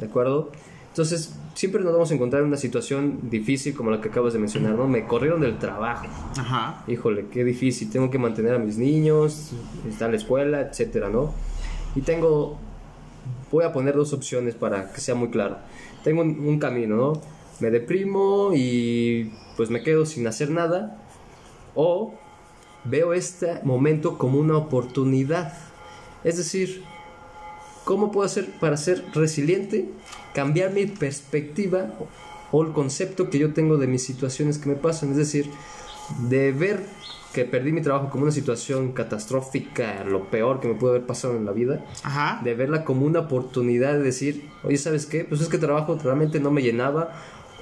¿de 0.00 0.06
acuerdo? 0.06 0.50
Entonces, 0.88 1.36
siempre 1.54 1.82
nos 1.84 1.92
vamos 1.92 2.10
a 2.10 2.14
encontrar 2.14 2.42
en 2.42 2.48
una 2.48 2.56
situación 2.56 3.30
difícil 3.30 3.74
como 3.74 3.92
la 3.92 4.00
que 4.00 4.08
acabas 4.08 4.32
de 4.32 4.40
mencionar, 4.40 4.74
¿no? 4.74 4.88
Me 4.88 5.04
corrieron 5.04 5.40
del 5.40 5.56
trabajo. 5.58 6.06
Ajá. 6.36 6.82
Híjole, 6.88 7.26
qué 7.30 7.44
difícil. 7.44 7.90
Tengo 7.90 8.10
que 8.10 8.18
mantener 8.18 8.54
a 8.54 8.58
mis 8.58 8.76
niños, 8.76 9.52
está 9.88 10.06
en 10.06 10.12
la 10.12 10.16
escuela, 10.16 10.60
etcétera, 10.62 11.08
¿no? 11.08 11.32
Y 11.94 12.00
tengo. 12.00 12.58
Voy 13.52 13.64
a 13.64 13.72
poner 13.72 13.94
dos 13.94 14.12
opciones 14.12 14.54
para 14.54 14.92
que 14.92 15.00
sea 15.00 15.14
muy 15.14 15.28
claro. 15.28 15.58
Tengo 16.02 16.22
un, 16.22 16.40
un 16.40 16.58
camino, 16.58 16.96
¿no? 16.96 17.12
Me 17.60 17.70
deprimo 17.70 18.50
y 18.54 19.32
pues 19.56 19.70
me 19.70 19.82
quedo 19.82 20.06
sin 20.06 20.26
hacer 20.26 20.50
nada. 20.50 20.98
O 21.74 22.14
veo 22.84 23.12
este 23.12 23.60
momento 23.62 24.18
como 24.18 24.38
una 24.38 24.56
oportunidad. 24.56 25.52
Es 26.24 26.36
decir, 26.36 26.82
¿cómo 27.84 28.10
puedo 28.10 28.26
hacer 28.26 28.50
para 28.60 28.76
ser 28.76 29.04
resiliente? 29.14 29.88
Cambiar 30.34 30.72
mi 30.72 30.86
perspectiva 30.86 31.90
o 32.52 32.62
el 32.62 32.72
concepto 32.72 33.30
que 33.30 33.38
yo 33.38 33.52
tengo 33.52 33.76
de 33.76 33.86
mis 33.86 34.02
situaciones 34.02 34.58
que 34.58 34.68
me 34.68 34.76
pasan. 34.76 35.10
Es 35.10 35.16
decir, 35.16 35.50
de 36.28 36.52
ver 36.52 36.80
que 37.32 37.44
perdí 37.44 37.70
mi 37.70 37.80
trabajo 37.80 38.10
como 38.10 38.24
una 38.24 38.32
situación 38.32 38.92
catastrófica, 38.92 40.02
lo 40.04 40.24
peor 40.30 40.58
que 40.58 40.66
me 40.66 40.74
pudo 40.74 40.90
haber 40.90 41.06
pasado 41.06 41.36
en 41.36 41.44
la 41.44 41.52
vida, 41.52 41.84
Ajá. 42.02 42.40
de 42.42 42.54
verla 42.54 42.84
como 42.84 43.06
una 43.06 43.20
oportunidad 43.20 43.92
de 43.92 44.00
decir, 44.02 44.48
oye, 44.64 44.76
¿sabes 44.76 45.06
qué? 45.06 45.24
Pues 45.24 45.40
es 45.40 45.48
que 45.48 45.58
trabajo 45.58 45.96
realmente 46.02 46.40
no 46.40 46.50
me 46.50 46.62
llenaba 46.62 47.12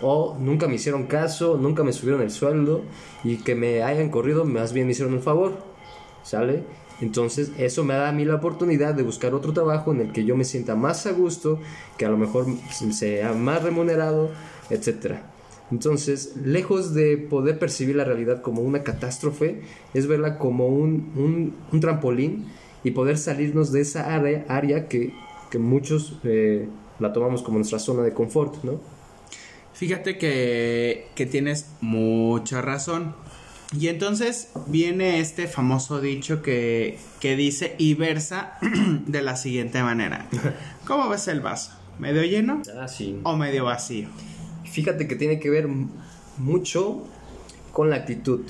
o 0.03 0.37
nunca 0.39 0.69
me 0.69 0.75
hicieron 0.77 1.05
caso, 1.07 1.57
nunca 1.57 1.83
me 1.85 1.93
subieron 1.93 2.23
el 2.23 2.31
sueldo 2.31 2.83
y 3.25 3.39
que 3.39 3.55
me 3.55 3.83
hayan 3.83 4.11
corrido 4.11 4.45
más 4.45 4.73
bien 4.73 4.87
me 4.87 4.93
hicieron 4.93 5.15
un 5.15 5.23
favor, 5.23 5.53
¿sale? 6.23 6.63
Entonces 7.01 7.53
eso 7.59 7.85
me 7.85 7.95
da 7.95 8.09
a 8.09 8.13
mí 8.13 8.25
la 8.25 8.35
oportunidad 8.37 8.95
de 8.95 9.05
buscar 9.05 9.33
otro 9.35 9.53
trabajo 9.53 9.93
en 9.93 10.01
el 10.01 10.13
que 10.13 10.25
yo 10.25 10.37
me 10.37 10.45
sienta 10.45 10.75
más 10.75 11.07
a 11.07 11.13
gusto, 11.13 11.61
que 11.97 12.07
a 12.07 12.11
lo 12.11 12.17
mejor 12.17 12.47
sea 12.91 13.33
más 13.35 13.63
remunerado, 13.63 14.31
etcétera. 14.71 15.31
Entonces, 15.71 16.35
lejos 16.45 16.95
de 16.95 17.19
poder 17.19 17.59
percibir 17.59 17.95
la 17.97 18.05
realidad 18.05 18.41
como 18.41 18.63
una 18.63 18.83
catástrofe, 18.83 19.61
es 19.95 20.07
verla 20.07 20.39
como 20.39 20.67
un, 20.69 21.53
un- 21.73 21.81
trampolín 21.81 22.47
y 22.83 22.93
poder 22.93 23.19
salirnos 23.19 23.71
de 23.71 23.83
esa 23.83 24.15
área, 24.15 24.45
área 24.49 24.89
que, 24.89 25.13
que 25.51 25.59
muchos 25.59 26.19
eh, 26.25 26.69
la 26.99 27.13
tomamos 27.13 27.43
como 27.43 27.59
nuestra 27.59 27.79
zona 27.79 28.03
de 28.03 28.15
confort, 28.15 28.65
¿no? 28.65 28.81
Fíjate 29.79 30.19
que, 30.19 31.07
que 31.15 31.25
tienes 31.25 31.67
mucha 31.81 32.61
razón. 32.63 33.15
Y 33.79 33.89
entonces 33.89 34.49
viene 34.67 35.21
este 35.21 35.47
famoso 35.47 36.01
dicho 36.01 36.43
que, 36.43 36.99
que 37.21 37.37
dice 37.37 37.77
y 37.79 37.95
versa 37.95 38.59
de 39.07 39.23
la 39.23 39.37
siguiente 39.37 39.83
manera. 39.83 40.27
¿Cómo 40.87 41.09
ves 41.09 41.29
el 41.29 41.41
vaso? 41.41 41.73
¿Medio 41.99 42.23
lleno 42.25 42.63
Ah, 42.81 42.89
sí. 42.89 43.21
o 43.23 43.37
medio 43.37 43.65
vacío? 43.67 44.09
Fíjate 44.65 45.07
que 45.07 45.17
tiene 45.17 45.39
que 45.39 45.51
ver 45.51 45.69
mucho 46.39 47.07
con 47.73 47.91
la 47.91 47.97
actitud. 47.97 48.41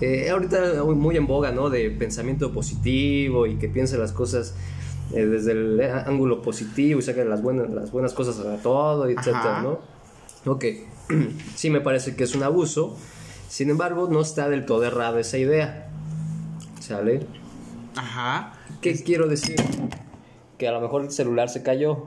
Eh, 0.00 0.30
ahorita 0.30 0.82
muy 0.84 1.16
en 1.16 1.26
boga, 1.26 1.50
¿no? 1.52 1.70
De 1.70 1.90
pensamiento 1.90 2.52
positivo 2.52 3.46
y 3.46 3.56
que 3.56 3.68
piense 3.68 3.98
las 3.98 4.12
cosas 4.12 4.54
eh, 5.12 5.24
desde 5.24 5.52
el 5.52 5.80
ángulo 5.80 6.42
positivo 6.42 7.00
y 7.00 7.02
saque 7.02 7.24
las 7.24 7.42
buenas, 7.42 7.70
las 7.70 7.90
buenas 7.90 8.12
cosas 8.12 8.38
a 8.40 8.56
todo, 8.62 9.08
etcétera. 9.08 9.62
¿no? 9.62 9.78
Ok, 10.44 10.64
sí 11.54 11.70
me 11.70 11.80
parece 11.80 12.14
que 12.16 12.24
es 12.24 12.34
un 12.34 12.42
abuso, 12.42 12.96
sin 13.48 13.70
embargo 13.70 14.08
no 14.10 14.20
está 14.20 14.48
del 14.48 14.66
todo 14.66 14.84
errada 14.84 15.20
esa 15.20 15.38
idea, 15.38 15.88
¿sale? 16.80 17.26
Ajá. 17.96 18.52
¿Qué 18.80 18.94
quiero 19.02 19.26
decir? 19.26 19.56
Que 20.56 20.68
a 20.68 20.72
lo 20.72 20.80
mejor 20.80 21.02
el 21.02 21.10
celular 21.10 21.48
se 21.48 21.62
cayó. 21.62 22.06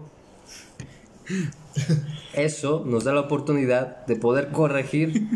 Eso 2.34 2.84
nos 2.86 3.04
da 3.04 3.14
la 3.14 3.22
oportunidad 3.22 4.06
de 4.06 4.16
poder 4.16 4.52
corregir 4.52 5.28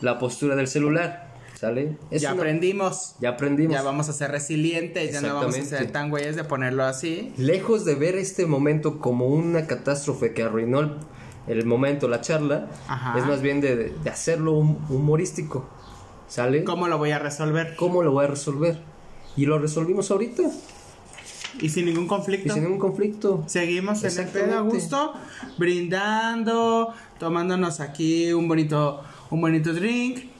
la 0.00 0.18
postura 0.18 0.56
del 0.56 0.68
celular. 0.68 1.33
¿Sale? 1.64 1.96
Es 2.10 2.20
ya 2.20 2.32
una- 2.34 2.42
aprendimos. 2.42 3.14
Ya 3.20 3.30
aprendimos. 3.30 3.72
Ya 3.74 3.82
vamos 3.82 4.08
a 4.10 4.12
ser 4.12 4.30
resilientes, 4.30 5.12
ya 5.12 5.22
no 5.22 5.34
vamos 5.34 5.56
a 5.56 5.62
ser 5.64 5.90
tan 5.90 6.10
güeyes 6.10 6.36
de 6.36 6.44
ponerlo 6.44 6.84
así. 6.84 7.32
Lejos 7.38 7.86
de 7.86 7.94
ver 7.94 8.16
este 8.16 8.44
momento 8.44 8.98
como 8.98 9.28
una 9.28 9.66
catástrofe 9.66 10.34
que 10.34 10.42
arruinó 10.42 10.80
el, 10.80 10.92
el 11.46 11.64
momento, 11.64 12.06
la 12.06 12.20
charla, 12.20 12.68
Ajá. 12.86 13.18
es 13.18 13.24
más 13.24 13.40
bien 13.40 13.62
de, 13.62 13.90
de 14.02 14.10
hacerlo 14.10 14.52
hum- 14.52 14.76
humorístico. 14.90 15.66
¿Sale? 16.28 16.64
¿Cómo 16.64 16.86
lo 16.88 16.98
voy 16.98 17.12
a 17.12 17.18
resolver? 17.18 17.76
¿Cómo 17.76 18.02
lo 18.02 18.12
voy 18.12 18.24
a 18.24 18.28
resolver? 18.28 18.80
Y 19.36 19.46
lo 19.46 19.58
resolvimos 19.58 20.10
ahorita. 20.10 20.42
Y 21.60 21.68
sin 21.70 21.86
ningún 21.86 22.04
Y 22.04 22.08
conflicto. 22.08 22.52
sin 22.52 22.64
ningún 22.64 22.78
conflicto. 22.78 23.44
Seguimos 23.46 24.02
en 24.04 24.18
el 24.20 24.28
pedo 24.28 24.58
a 24.58 24.60
gusto, 24.62 25.14
brindando, 25.58 26.92
tomándonos 27.18 27.80
aquí 27.80 28.32
un 28.32 28.48
bonito, 28.48 29.02
un 29.30 29.40
bonito 29.40 29.72
drink. 29.72 30.33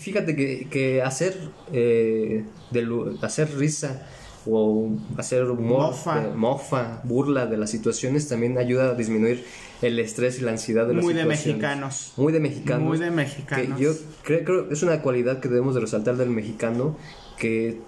Y 0.00 0.02
Fíjate 0.02 0.34
que, 0.34 0.66
que 0.70 1.02
hacer, 1.02 1.36
eh, 1.72 2.44
de 2.70 3.16
hacer 3.20 3.54
risa 3.56 4.06
o 4.46 4.92
hacer 5.18 5.44
humor, 5.44 5.90
Mofa. 5.90 6.24
eh, 6.24 6.32
mofa, 6.34 7.02
burla 7.04 7.44
de 7.44 7.58
las 7.58 7.68
situaciones 7.70 8.26
también 8.26 8.56
ayuda 8.56 8.92
a 8.92 8.94
disminuir 8.94 9.44
el 9.82 9.98
estrés 9.98 10.38
y 10.38 10.42
la 10.42 10.52
ansiedad 10.52 10.86
de 10.86 10.94
las 10.94 11.04
Muy 11.04 11.12
de 11.12 11.20
situaciones. 11.20 11.46
mexicanos. 11.46 12.12
Muy 12.16 12.32
de 12.32 12.40
mexicanos. 12.40 12.88
Muy 12.88 12.98
de 12.98 13.10
mexicanos. 13.10 13.78
Que 13.78 13.84
yo 13.84 13.92
creo, 14.22 14.44
creo 14.44 14.70
es 14.70 14.82
una 14.82 15.02
cualidad 15.02 15.40
que 15.40 15.48
debemos 15.48 15.74
de 15.74 15.82
resaltar 15.82 16.16
del 16.16 16.30
mexicano 16.30 16.96
que, 17.38 17.80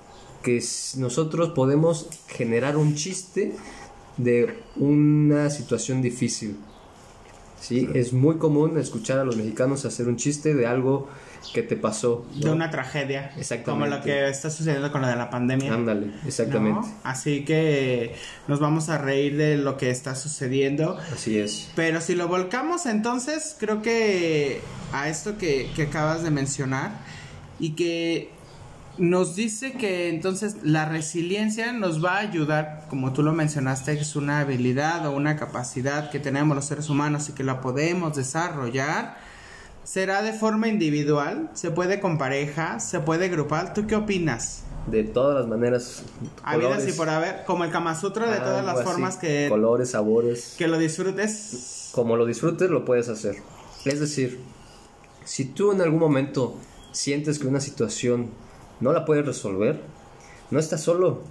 que 0.42 0.62
nosotros 0.98 1.50
podemos 1.50 2.08
generar 2.28 2.76
un 2.76 2.94
chiste 2.94 3.54
de 4.18 4.58
una 4.76 5.48
situación 5.48 6.02
difícil. 6.02 6.56
Sí, 7.58 7.88
es 7.94 8.12
muy 8.12 8.36
común 8.36 8.76
escuchar 8.76 9.18
a 9.20 9.24
los 9.24 9.36
mexicanos 9.36 9.86
hacer 9.86 10.08
un 10.08 10.16
chiste 10.16 10.52
de 10.54 10.66
algo 10.66 11.08
que 11.52 11.62
te 11.62 11.76
pasó. 11.76 12.26
De 12.34 12.50
una 12.50 12.70
tragedia. 12.70 13.32
Exactamente. 13.36 13.64
Como 13.64 13.86
lo 13.86 14.02
que 14.02 14.28
está 14.28 14.50
sucediendo 14.50 14.90
con 14.92 15.02
lo 15.02 15.08
de 15.08 15.16
la 15.16 15.30
pandemia. 15.30 15.74
Ándale, 15.74 16.12
exactamente. 16.26 16.80
¿no? 16.80 16.94
Así 17.04 17.44
que 17.44 18.14
nos 18.48 18.60
vamos 18.60 18.88
a 18.88 18.98
reír 18.98 19.36
de 19.36 19.56
lo 19.56 19.76
que 19.76 19.90
está 19.90 20.14
sucediendo. 20.14 20.98
Así 21.12 21.38
es. 21.38 21.70
Pero 21.74 22.00
si 22.00 22.14
lo 22.14 22.28
volcamos 22.28 22.86
entonces, 22.86 23.56
creo 23.58 23.82
que 23.82 24.60
a 24.92 25.08
esto 25.08 25.38
que, 25.38 25.70
que 25.74 25.82
acabas 25.82 26.22
de 26.22 26.30
mencionar 26.30 26.92
y 27.58 27.70
que 27.70 28.30
nos 28.98 29.34
dice 29.36 29.72
que 29.72 30.08
entonces 30.08 30.56
la 30.62 30.84
resiliencia 30.84 31.72
nos 31.72 32.04
va 32.04 32.16
a 32.16 32.18
ayudar, 32.18 32.86
como 32.90 33.12
tú 33.12 33.22
lo 33.22 33.32
mencionaste, 33.32 33.92
es 33.92 34.16
una 34.16 34.40
habilidad 34.40 35.06
o 35.06 35.12
una 35.12 35.36
capacidad 35.36 36.10
que 36.10 36.18
tenemos 36.18 36.54
los 36.54 36.66
seres 36.66 36.90
humanos 36.90 37.28
y 37.28 37.32
que 37.32 37.44
la 37.44 37.60
podemos 37.60 38.16
desarrollar. 38.16 39.16
Será 39.84 40.22
de 40.22 40.32
forma 40.32 40.68
individual, 40.68 41.50
se 41.54 41.70
puede 41.70 41.98
con 41.98 42.16
pareja, 42.16 42.78
se 42.78 43.00
puede 43.00 43.28
grupal. 43.28 43.72
¿Tú 43.74 43.86
qué 43.86 43.96
opinas? 43.96 44.62
De 44.86 45.02
todas 45.02 45.36
las 45.36 45.48
maneras. 45.48 46.02
Habidas 46.44 46.86
y 46.88 46.92
por 46.92 47.08
haber, 47.08 47.44
como 47.44 47.64
el 47.64 47.70
Kama 47.70 47.94
Sutra 47.98 48.30
de 48.30 48.38
todas 48.38 48.64
las 48.64 48.76
así, 48.76 48.84
formas 48.84 49.16
que, 49.16 49.46
Colores, 49.48 49.90
sabores. 49.90 50.54
que 50.56 50.68
lo 50.68 50.78
disfrutes. 50.78 51.90
como 51.92 52.16
lo 52.16 52.26
disfrutes, 52.26 52.70
lo 52.70 52.84
puedes 52.84 53.08
hacer. 53.08 53.36
Es 53.84 53.98
decir, 53.98 54.40
si 55.24 55.44
tú 55.46 55.72
en 55.72 55.80
algún 55.80 55.98
momento 56.00 56.56
sientes 56.92 57.38
que 57.38 57.46
una 57.48 57.60
situación 57.60 58.30
no 58.80 58.92
la 58.92 59.04
puedes 59.04 59.26
resolver, 59.26 59.80
no 60.50 60.58
estás 60.58 60.80
solo. 60.80 61.22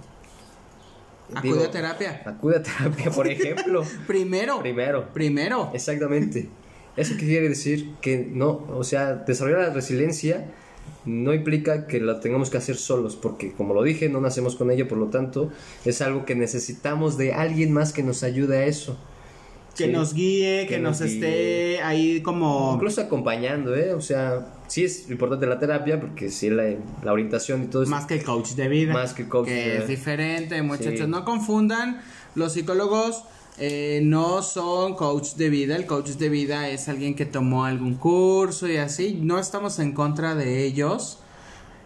Acude 1.34 1.64
a 1.64 1.70
terapia. 1.70 2.22
Acude 2.26 2.56
a 2.56 2.62
terapia, 2.62 3.10
por 3.10 3.26
ejemplo. 3.28 3.84
Primero. 4.06 4.58
Primero. 4.60 5.08
Primero. 5.12 5.70
Exactamente. 5.72 6.48
¿Eso 6.96 7.14
quiere 7.18 7.48
decir? 7.48 7.90
Que 8.00 8.18
no, 8.32 8.66
o 8.70 8.84
sea, 8.84 9.14
desarrollar 9.14 9.68
la 9.68 9.74
resiliencia 9.74 10.46
no 11.04 11.32
implica 11.34 11.86
que 11.86 12.00
la 12.00 12.20
tengamos 12.20 12.50
que 12.50 12.58
hacer 12.58 12.76
solos, 12.76 13.16
porque 13.16 13.52
como 13.52 13.74
lo 13.74 13.82
dije, 13.82 14.08
no 14.08 14.20
nacemos 14.20 14.56
con 14.56 14.70
ella, 14.70 14.86
por 14.86 14.98
lo 14.98 15.06
tanto, 15.06 15.50
es 15.84 16.00
algo 16.02 16.24
que 16.24 16.34
necesitamos 16.34 17.16
de 17.18 17.32
alguien 17.32 17.72
más 17.72 17.92
que 17.92 18.02
nos 18.02 18.22
ayude 18.22 18.58
a 18.58 18.66
eso. 18.66 18.96
Que 19.76 19.86
Sí. 19.86 19.90
nos 19.90 20.12
guíe, 20.12 20.66
que, 20.68 20.74
Que 20.74 20.78
nos, 20.80 21.00
nos 21.00 21.10
esté 21.10 21.80
ahí 21.80 22.20
como... 22.20 22.72
Incluso 22.74 23.00
acompañando, 23.00 23.74
¿eh? 23.74 23.94
O 23.94 24.02
sea, 24.02 24.52
sí 24.66 24.84
es 24.84 25.08
importante 25.10 25.46
la 25.46 25.58
terapia, 25.58 25.98
porque 25.98 26.30
sí 26.30 26.50
la, 26.50 26.74
la 27.02 27.10
orientación 27.12 27.62
y 27.62 27.66
todo 27.68 27.82
eso. 27.84 27.90
Más 27.90 28.04
que 28.04 28.14
el 28.14 28.22
coach 28.22 28.50
de 28.50 28.68
vida. 28.68 28.92
Más 28.92 29.14
que 29.14 29.26
coach 29.28 29.46
Que 29.48 29.54
de- 29.54 29.78
es 29.78 29.88
diferente, 29.88 30.60
muchachos. 30.62 31.00
Sí. 31.00 31.06
No 31.08 31.24
confundan. 31.24 32.02
Los 32.34 32.52
psicólogos 32.52 33.24
eh, 33.58 34.00
no 34.02 34.42
son 34.42 34.94
coach 34.94 35.34
de 35.34 35.50
vida. 35.50 35.76
El 35.76 35.86
coach 35.86 36.10
de 36.10 36.28
vida 36.28 36.68
es 36.68 36.88
alguien 36.88 37.14
que 37.14 37.26
tomó 37.26 37.64
algún 37.64 37.94
curso 37.96 38.68
y 38.68 38.76
así. 38.76 39.18
No 39.20 39.38
estamos 39.38 39.78
en 39.78 39.92
contra 39.92 40.34
de 40.34 40.64
ellos. 40.64 41.18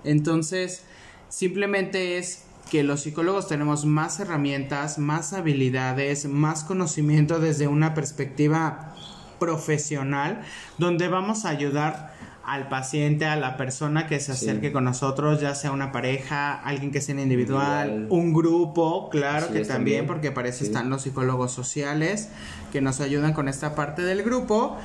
Entonces, 0.05 0.83
simplemente 1.29 2.19
es 2.19 2.45
que 2.71 2.83
los 2.83 3.03
psicólogos 3.03 3.49
tenemos 3.49 3.85
más 3.85 4.19
herramientas, 4.21 4.99
más 4.99 5.33
habilidades, 5.33 6.27
más 6.27 6.65
conocimiento 6.65 7.39
desde 7.39 7.69
una 7.69 7.95
perspectiva 7.95 8.95
profesional, 9.39 10.43
donde 10.79 11.09
vamos 11.09 11.45
a 11.45 11.51
ayudar 11.51 12.15
al 12.47 12.69
paciente, 12.69 13.27
a 13.27 13.35
la 13.35 13.57
persona 13.57 14.07
que 14.07 14.21
se 14.21 14.31
acerque 14.31 14.71
con 14.71 14.85
nosotros, 14.85 15.41
ya 15.41 15.57
sea 15.57 15.73
una 15.73 15.91
pareja, 15.91 16.55
alguien 16.55 16.93
que 16.93 17.01
sea 17.01 17.21
individual, 17.21 18.07
un 18.09 18.33
grupo, 18.33 19.11
claro 19.11 19.53
que 19.53 19.65
también, 19.65 20.07
porque 20.07 20.31
para 20.31 20.49
eso 20.49 20.63
están 20.63 20.89
los 20.89 21.03
psicólogos 21.03 21.51
sociales 21.51 22.29
que 22.73 22.81
nos 22.81 23.01
ayudan 23.01 23.33
con 23.33 23.49
esta 23.49 23.75
parte 23.75 24.03
del 24.03 24.23
grupo, 24.23 24.77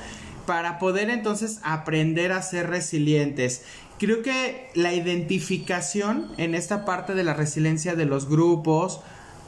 para 0.44 0.80
poder 0.80 1.08
entonces 1.08 1.60
aprender 1.62 2.32
a 2.32 2.42
ser 2.42 2.68
resilientes. 2.68 3.62
Creo 4.00 4.22
que 4.22 4.68
la 4.74 4.92
identificación 4.92 6.32
en 6.38 6.56
esta 6.56 6.84
parte 6.84 7.14
de 7.14 7.22
la 7.22 7.32
resiliencia 7.32 7.94
de 7.94 8.06
los 8.06 8.28
grupos 8.28 9.02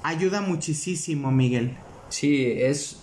ayuda 0.05 0.41
muchísimo, 0.41 1.33
Miguel. 1.33 1.77
Sí, 2.11 2.47
es 2.47 3.03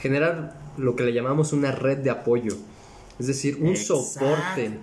generar 0.00 0.54
lo 0.76 0.94
que 0.94 1.02
le 1.02 1.12
llamamos 1.12 1.52
una 1.52 1.72
red 1.72 1.98
de 1.98 2.10
apoyo 2.10 2.56
es 3.18 3.26
decir, 3.26 3.58
un 3.60 3.76
soporte. 3.76 4.80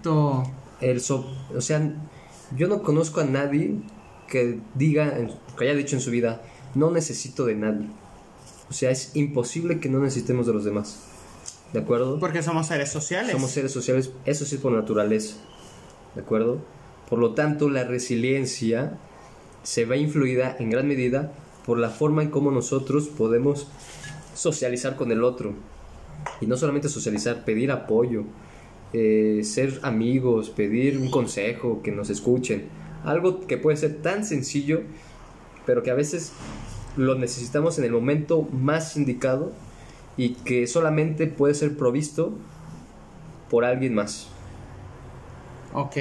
El 0.82 1.02
o 1.10 1.62
sea, 1.62 1.94
yo 2.56 2.68
no 2.68 2.82
conozco 2.84 3.20
a 3.20 3.26
nadie 3.26 3.76
que 4.28 4.60
diga, 4.76 5.14
que 5.58 5.64
haya 5.66 5.76
dicho 5.76 5.96
en 5.96 6.02
su 6.02 6.12
vida, 6.12 6.42
no 6.76 6.92
necesito 6.92 7.46
de 7.46 7.56
nadie. 7.56 7.88
O 8.70 8.74
sea, 8.74 8.92
es 8.92 9.16
imposible 9.16 9.80
que 9.80 9.90
no 9.90 10.00
necesitemos 10.00 10.46
de 10.46 10.54
los 10.54 10.64
demás. 10.64 11.00
¿De 11.74 11.80
acuerdo? 11.80 12.20
Porque 12.20 12.42
somos 12.42 12.68
seres 12.68 12.92
sociales. 12.92 13.32
Somos 13.32 13.52
seres 13.52 13.72
sociales, 13.72 14.12
eso 14.26 14.46
sí 14.46 14.58
por 14.58 14.72
naturaleza. 14.72 15.36
¿De 16.16 16.22
acuerdo? 16.22 16.60
Por 17.10 17.20
lo 17.20 17.34
tanto, 17.34 17.70
la 17.70 17.84
resiliencia 17.84 18.98
se 19.64 19.86
ve 19.86 19.98
influida 19.98 20.56
en 20.60 20.70
gran 20.70 20.88
medida 20.88 21.32
por 21.66 21.78
la 21.78 21.90
forma 21.90 22.24
en 22.24 22.30
cómo 22.30 22.52
nosotros 22.52 23.08
podemos 23.08 23.68
socializar 24.34 24.96
con 24.96 25.12
el 25.12 25.24
otro. 25.24 25.54
Y 26.42 26.48
no 26.48 26.58
solamente 26.58 26.90
socializar, 26.90 27.46
pedir 27.46 27.72
apoyo, 27.72 28.24
eh, 28.94 29.42
ser 29.44 29.80
amigos, 29.84 30.50
pedir 30.50 30.98
un 30.98 31.12
consejo, 31.12 31.82
que 31.84 31.92
nos 31.92 32.10
escuchen. 32.10 32.66
Algo 33.04 33.42
que 33.48 33.58
puede 33.58 33.78
ser 33.78 34.02
tan 34.02 34.26
sencillo, 34.26 34.82
pero 35.66 35.84
que 35.84 35.92
a 35.92 35.96
veces 35.96 36.34
lo 36.98 37.16
necesitamos 37.16 37.78
en 37.78 37.86
el 37.86 37.92
momento 37.92 38.42
más 38.52 38.98
indicado 38.98 39.54
y 40.18 40.30
que 40.30 40.68
solamente 40.68 41.28
puede 41.28 41.54
ser 41.54 41.78
provisto 41.78 42.34
por 43.50 43.64
alguien 43.64 43.94
más. 43.94 44.30
Ok, 45.74 45.98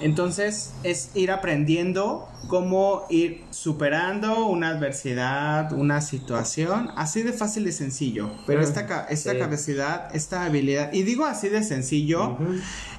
entonces 0.00 0.72
es 0.82 1.10
ir 1.14 1.30
aprendiendo 1.30 2.28
cómo 2.48 3.04
ir 3.10 3.44
superando 3.50 4.46
una 4.46 4.70
adversidad, 4.70 5.72
una 5.72 6.00
situación, 6.00 6.90
así 6.96 7.22
de 7.22 7.32
fácil 7.32 7.66
y 7.68 7.72
sencillo. 7.72 8.30
Pero 8.46 8.60
esta, 8.60 9.06
esta 9.08 9.38
capacidad, 9.38 10.14
esta 10.14 10.44
habilidad, 10.44 10.92
y 10.92 11.02
digo 11.02 11.26
así 11.26 11.48
de 11.48 11.62
sencillo, 11.62 12.38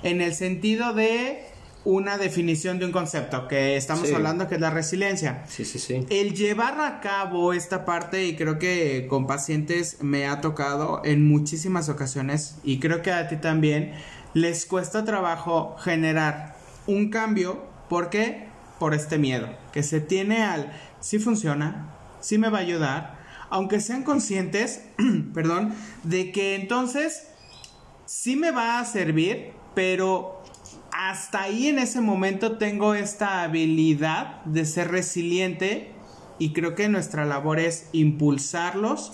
en 0.03 0.22
el 0.22 0.34
sentido 0.34 0.94
de 0.94 1.44
una 1.86 2.18
definición 2.18 2.77
de 2.77 2.86
un 2.86 2.91
concepto 2.91 3.48
que 3.48 3.77
estamos 3.77 4.12
hablando 4.12 4.48
que 4.48 4.56
es 4.56 4.62
la 4.62 4.70
resiliencia. 4.70 5.44
Sí, 5.48 5.63
sí, 5.63 5.79
sí. 5.79 6.06
El 6.10 6.34
llevar 6.34 6.79
a 6.82 7.00
cabo 7.00 7.53
esta 7.53 7.86
parte 7.86 8.25
y 8.25 8.36
creo 8.36 8.60
que 8.60 9.08
con 9.10 9.27
pacientes 9.27 9.98
me 10.01 10.27
ha 10.27 10.41
tocado 10.41 11.01
en 11.06 11.25
muchísimas 11.27 11.88
ocasiones 11.88 12.56
y 12.63 12.79
creo 12.79 13.01
que 13.01 13.12
a 13.12 13.27
ti 13.29 13.38
también 13.38 13.94
les 14.34 14.66
cuesta 14.66 15.06
trabajo 15.06 15.76
generar 15.80 16.56
un 16.88 17.10
cambio. 17.10 17.64
¿Por 17.90 18.10
qué? 18.10 18.48
Por 18.80 18.94
este 18.94 19.18
miedo 19.18 19.50
que 19.74 19.84
se 19.84 20.00
tiene 20.00 20.44
al 20.44 20.72
si 21.00 21.20
funciona, 21.20 21.90
si 22.20 22.38
me 22.38 22.50
va 22.50 22.60
a 22.60 22.62
ayudar, 22.62 23.20
aunque 23.50 23.80
sean 23.80 24.04
conscientes, 24.04 24.84
perdón, 25.34 25.74
de 26.04 26.32
que 26.32 26.56
entonces 26.56 27.28
sí 28.06 28.36
me 28.36 28.52
va 28.52 28.80
a 28.80 28.86
servir, 28.86 29.52
pero 29.76 30.44
hasta 30.92 31.44
ahí 31.44 31.68
en 31.68 31.80
ese 31.80 32.02
momento 32.02 32.58
tengo 32.58 32.94
esta 32.94 33.44
habilidad 33.44 34.44
de 34.46 34.66
ser 34.66 34.92
resiliente 34.92 35.92
y 36.38 36.54
creo 36.54 36.76
que 36.76 36.89
nuestra 36.89 37.26
labor 37.26 37.60
es 37.60 37.89
impulsarlos 37.92 39.13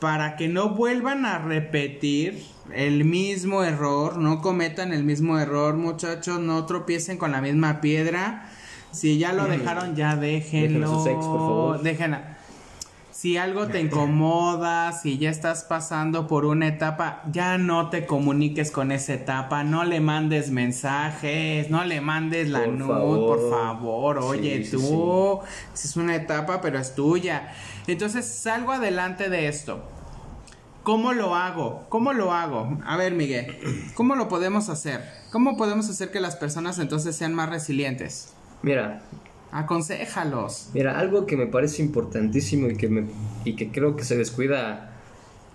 para 0.00 0.36
que 0.36 0.48
no 0.48 0.70
vuelvan 0.70 1.24
a 1.24 1.38
repetir 1.38 2.44
el 2.74 3.04
mismo 3.04 3.62
error, 3.62 4.18
no 4.18 4.42
cometan 4.42 4.92
el 4.92 5.04
mismo 5.04 5.38
error, 5.38 5.74
muchachos, 5.74 6.40
no 6.40 6.66
tropiecen 6.66 7.18
con 7.18 7.32
la 7.32 7.40
misma 7.40 7.80
piedra. 7.80 8.48
Si 8.92 9.18
ya 9.18 9.32
lo 9.32 9.46
dejaron, 9.46 9.96
ya 9.96 10.16
déjenlo. 10.16 11.78
Déjenlo 11.82 12.35
Si 13.16 13.38
algo 13.38 13.66
te 13.66 13.80
incomoda, 13.80 14.92
si 14.92 15.16
ya 15.16 15.30
estás 15.30 15.64
pasando 15.64 16.26
por 16.26 16.44
una 16.44 16.68
etapa, 16.68 17.22
ya 17.32 17.56
no 17.56 17.88
te 17.88 18.04
comuniques 18.04 18.70
con 18.70 18.92
esa 18.92 19.14
etapa, 19.14 19.64
no 19.64 19.84
le 19.84 20.00
mandes 20.00 20.50
mensajes, 20.50 21.70
no 21.70 21.82
le 21.84 22.02
mandes 22.02 22.50
la 22.50 22.66
nud, 22.66 22.86
por 22.86 23.48
favor, 23.48 24.18
oye 24.18 24.68
tú, 24.70 25.40
es 25.72 25.96
una 25.96 26.14
etapa, 26.14 26.60
pero 26.60 26.78
es 26.78 26.94
tuya. 26.94 27.54
Entonces 27.86 28.26
salgo 28.26 28.72
adelante 28.72 29.30
de 29.30 29.48
esto. 29.48 29.82
¿Cómo 30.82 31.14
lo 31.14 31.34
hago? 31.34 31.86
¿Cómo 31.88 32.12
lo 32.12 32.34
hago? 32.34 32.76
A 32.84 32.98
ver, 32.98 33.14
Miguel, 33.14 33.56
¿cómo 33.94 34.14
lo 34.14 34.28
podemos 34.28 34.68
hacer? 34.68 35.02
¿Cómo 35.32 35.56
podemos 35.56 35.88
hacer 35.88 36.10
que 36.10 36.20
las 36.20 36.36
personas 36.36 36.78
entonces 36.78 37.16
sean 37.16 37.32
más 37.32 37.48
resilientes? 37.48 38.34
Mira. 38.60 39.00
Aconsejalos. 39.58 40.70
Mira, 40.74 40.98
algo 40.98 41.24
que 41.26 41.36
me 41.36 41.46
parece 41.46 41.82
importantísimo 41.82 42.68
y 42.68 42.76
que, 42.76 42.88
me, 42.88 43.04
y 43.44 43.56
que 43.56 43.70
creo 43.70 43.96
que 43.96 44.04
se 44.04 44.16
descuida 44.16 44.92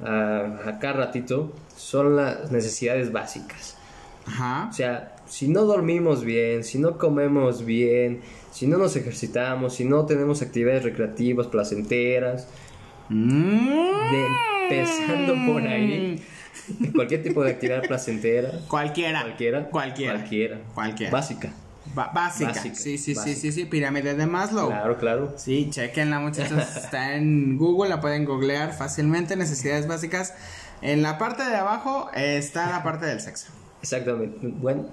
a, 0.04 0.70
a 0.70 0.80
cada 0.80 0.94
ratito 0.94 1.54
son 1.76 2.16
las 2.16 2.52
necesidades 2.52 3.12
básicas. 3.12 3.78
Ajá. 4.26 4.68
O 4.70 4.74
sea, 4.74 5.16
si 5.28 5.48
no 5.48 5.66
dormimos 5.66 6.24
bien, 6.24 6.64
si 6.64 6.80
no 6.80 6.98
comemos 6.98 7.64
bien, 7.64 8.22
si 8.52 8.68
no 8.68 8.78
nos 8.78 8.96
ejercitamos, 8.96 9.76
si 9.76 9.86
no 9.86 10.06
tenemos 10.06 10.42
actividades 10.42 10.84
recreativas, 10.84 11.48
placenteras, 11.48 12.48
empezando 14.70 15.36
por 15.46 15.62
ahí, 15.62 16.22
cualquier 16.94 17.24
tipo 17.24 17.44
de 17.44 17.52
actividad 17.52 17.84
placentera. 17.84 18.52
Cualquiera. 18.68 19.22
Cualquiera. 19.22 19.70
Cualquiera. 19.70 20.62
Cualquiera. 20.74 21.12
Básica. 21.12 21.54
Básica. 21.94 22.54
Sí, 22.54 22.76
sí, 22.76 22.98
sí, 22.98 23.16
sí, 23.16 23.52
sí, 23.52 23.66
pirámide 23.66 24.16
de 24.16 24.26
Maslow. 24.26 24.68
Claro, 24.68 24.98
claro. 24.98 25.34
Sí, 25.38 25.70
chequenla 25.70 26.20
muchachos, 26.20 26.60
está 26.78 27.16
en 27.16 27.58
Google, 27.58 27.90
la 27.90 28.02
pueden 28.02 28.26
googlear 28.26 28.74
fácilmente, 28.74 29.36
necesidades 29.36 29.88
básicas. 29.88 30.34
En 30.82 31.02
la 31.02 31.18
parte 31.18 31.44
de 31.44 31.56
abajo 31.56 32.10
está 32.14 32.70
la 32.70 32.84
parte 32.84 33.06
del 33.06 33.20
sexo. 33.20 33.48
Exactamente. 33.82 34.38
Bueno, 34.42 34.86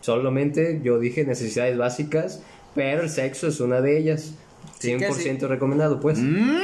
solamente 0.00 0.80
yo 0.82 0.98
dije 0.98 1.24
necesidades 1.24 1.76
básicas, 1.76 2.42
pero 2.74 3.02
el 3.02 3.10
sexo 3.10 3.48
es 3.48 3.60
una 3.60 3.80
de 3.80 3.98
ellas. 3.98 4.32
100% 4.80 5.48
recomendado, 5.48 6.00
pues. 6.00 6.18
Mm, 6.18 6.58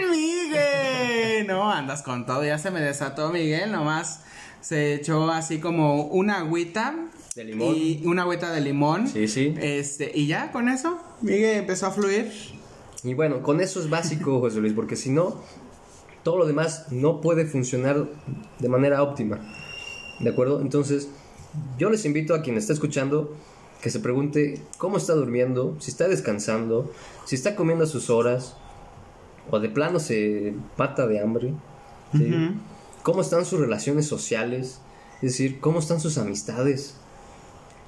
Miguel, 0.10 1.46
no, 1.46 1.70
andas 1.70 2.02
con 2.02 2.26
todo, 2.26 2.44
ya 2.44 2.58
se 2.58 2.70
me 2.70 2.80
desató 2.80 3.30
Miguel, 3.30 3.72
nomás 3.72 4.20
se 4.60 4.94
echó 4.94 5.30
así 5.30 5.58
como 5.58 6.04
una 6.04 6.38
agüita. 6.38 6.94
De 7.40 7.46
limón. 7.46 7.74
Y 7.74 8.02
una 8.04 8.22
agüita 8.22 8.52
de 8.52 8.60
limón. 8.60 9.08
Sí, 9.08 9.26
sí. 9.26 9.54
Este, 9.62 10.12
y 10.14 10.26
ya 10.26 10.52
con 10.52 10.68
eso, 10.68 10.98
Miguel 11.22 11.56
empezó 11.56 11.86
a 11.86 11.90
fluir. 11.90 12.30
Y 13.02 13.14
bueno, 13.14 13.42
con 13.42 13.62
eso 13.62 13.80
es 13.80 13.88
básico, 13.88 14.40
José 14.40 14.60
Luis, 14.60 14.74
porque 14.74 14.94
si 14.94 15.08
no, 15.08 15.40
todo 16.22 16.36
lo 16.36 16.46
demás 16.46 16.92
no 16.92 17.22
puede 17.22 17.46
funcionar 17.46 18.10
de 18.58 18.68
manera 18.68 19.02
óptima. 19.02 19.40
¿De 20.18 20.28
acuerdo? 20.28 20.60
Entonces, 20.60 21.08
yo 21.78 21.88
les 21.88 22.04
invito 22.04 22.34
a 22.34 22.42
quien 22.42 22.58
está 22.58 22.74
escuchando 22.74 23.34
que 23.80 23.88
se 23.88 24.00
pregunte 24.00 24.60
cómo 24.76 24.98
está 24.98 25.14
durmiendo, 25.14 25.78
si 25.80 25.90
está 25.90 26.08
descansando, 26.08 26.92
si 27.24 27.36
está 27.36 27.56
comiendo 27.56 27.84
a 27.84 27.86
sus 27.86 28.10
horas, 28.10 28.54
o 29.50 29.60
de 29.60 29.70
plano 29.70 29.98
se 29.98 30.52
pata 30.76 31.06
de 31.06 31.20
hambre, 31.20 31.54
cómo 33.02 33.22
están 33.22 33.46
sus 33.46 33.60
relaciones 33.60 34.06
sociales, 34.06 34.82
es 35.22 35.32
decir, 35.32 35.58
cómo 35.58 35.78
están 35.78 36.00
sus 36.00 36.18
amistades, 36.18 36.96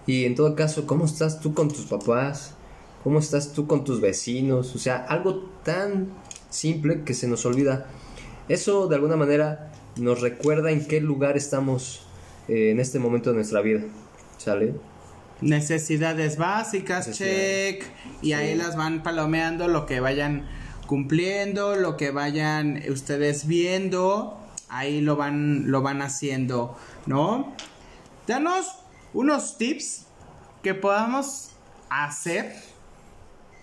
y 0.06 0.24
en 0.24 0.34
todo 0.34 0.54
caso, 0.56 0.86
cómo 0.86 1.04
estás 1.04 1.40
tú 1.40 1.54
con 1.54 1.68
tus 1.68 1.86
papás, 1.86 2.54
cómo 3.04 3.18
estás 3.18 3.52
tú 3.52 3.66
con 3.66 3.84
tus 3.84 4.00
vecinos, 4.00 4.74
o 4.74 4.78
sea, 4.78 4.96
algo 4.96 5.50
tan 5.64 6.08
simple 6.50 7.02
que 7.04 7.14
se 7.14 7.28
nos 7.28 7.44
olvida. 7.46 7.86
Eso 8.48 8.88
de 8.88 8.96
alguna 8.96 9.16
manera 9.16 9.72
nos 9.96 10.20
recuerda 10.20 10.70
en 10.70 10.86
qué 10.86 11.00
lugar 11.00 11.36
estamos 11.36 12.02
eh, 12.48 12.70
en 12.70 12.80
este 12.80 12.98
momento 12.98 13.30
de 13.30 13.36
nuestra 13.36 13.60
vida, 13.60 13.80
¿sale? 14.38 14.74
Necesidades 15.40 16.36
básicas, 16.36 17.10
check. 17.12 17.84
Y 18.22 18.32
ahí 18.32 18.54
las 18.54 18.76
van 18.76 19.02
palomeando 19.02 19.66
lo 19.66 19.86
que 19.86 20.00
vayan 20.00 20.46
cumpliendo, 20.86 21.74
lo 21.74 21.96
que 21.96 22.10
vayan 22.10 22.82
ustedes 22.88 23.46
viendo. 23.46 24.38
Ahí 24.68 25.00
lo 25.00 25.16
van, 25.16 25.70
lo 25.70 25.82
van 25.82 26.00
haciendo, 26.00 26.76
¿no? 27.06 27.54
Danos 28.26 28.81
unos 29.14 29.58
tips 29.58 30.06
que 30.62 30.74
podamos 30.74 31.50
hacer 31.90 32.54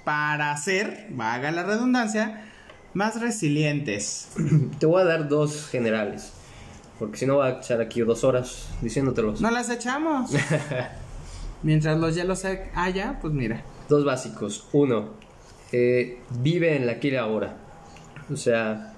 para 0.03 0.55
ser, 0.57 1.07
vaga 1.11 1.51
la 1.51 1.63
redundancia, 1.63 2.45
más 2.93 3.19
resilientes. 3.21 4.29
Te 4.79 4.85
voy 4.85 5.01
a 5.01 5.05
dar 5.05 5.27
dos 5.27 5.67
generales. 5.67 6.33
Porque 6.97 7.17
si 7.17 7.25
no 7.25 7.37
va 7.37 7.45
a 7.45 7.49
echar 7.59 7.79
aquí 7.79 8.01
dos 8.01 8.23
horas 8.23 8.67
diciéndotelos. 8.81 9.39
No 9.39 9.51
las 9.51 9.69
echamos. 9.69 10.31
Mientras 11.63 11.97
los 11.97 12.15
hielos 12.15 12.43
haya, 12.75 13.19
pues 13.21 13.33
mira. 13.33 13.63
Dos 13.87 14.03
básicos. 14.03 14.67
Uno, 14.73 15.11
eh, 15.71 16.21
vive 16.41 16.75
en 16.75 16.85
la 16.85 16.93
aquí 16.93 17.09
y 17.09 17.15
ahora. 17.15 17.57
O 18.31 18.35
sea, 18.35 18.93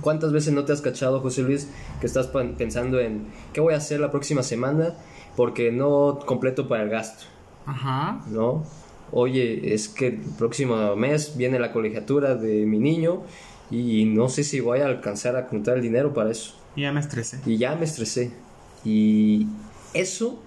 ¿cuántas 0.00 0.32
veces 0.32 0.52
no 0.52 0.64
te 0.64 0.72
has 0.72 0.82
cachado, 0.82 1.20
José 1.20 1.42
Luis, 1.42 1.68
que 2.00 2.06
estás 2.06 2.28
pensando 2.28 3.00
en 3.00 3.26
qué 3.52 3.60
voy 3.60 3.74
a 3.74 3.78
hacer 3.78 4.00
la 4.00 4.10
próxima 4.10 4.42
semana 4.42 4.94
porque 5.36 5.72
no 5.72 6.18
completo 6.26 6.68
para 6.68 6.82
el 6.82 6.90
gasto? 6.90 7.24
Ajá. 7.66 8.20
¿No? 8.30 8.64
Oye, 9.12 9.74
es 9.74 9.88
que 9.88 10.08
el 10.08 10.20
próximo 10.38 10.94
mes 10.96 11.36
viene 11.36 11.58
la 11.58 11.72
colegiatura 11.72 12.36
de 12.36 12.64
mi 12.66 12.78
niño 12.78 13.22
y 13.70 14.04
no 14.04 14.28
sé 14.28 14.44
si 14.44 14.60
voy 14.60 14.80
a 14.80 14.86
alcanzar 14.86 15.36
a 15.36 15.44
juntar 15.44 15.76
el 15.76 15.82
dinero 15.82 16.14
para 16.14 16.30
eso. 16.30 16.54
Y 16.76 16.82
ya 16.82 16.92
me 16.92 17.00
estresé. 17.00 17.40
Y 17.46 17.56
ya 17.58 17.74
me 17.74 17.84
estresé. 17.84 18.32
Y 18.84 19.46
eso, 19.94 20.40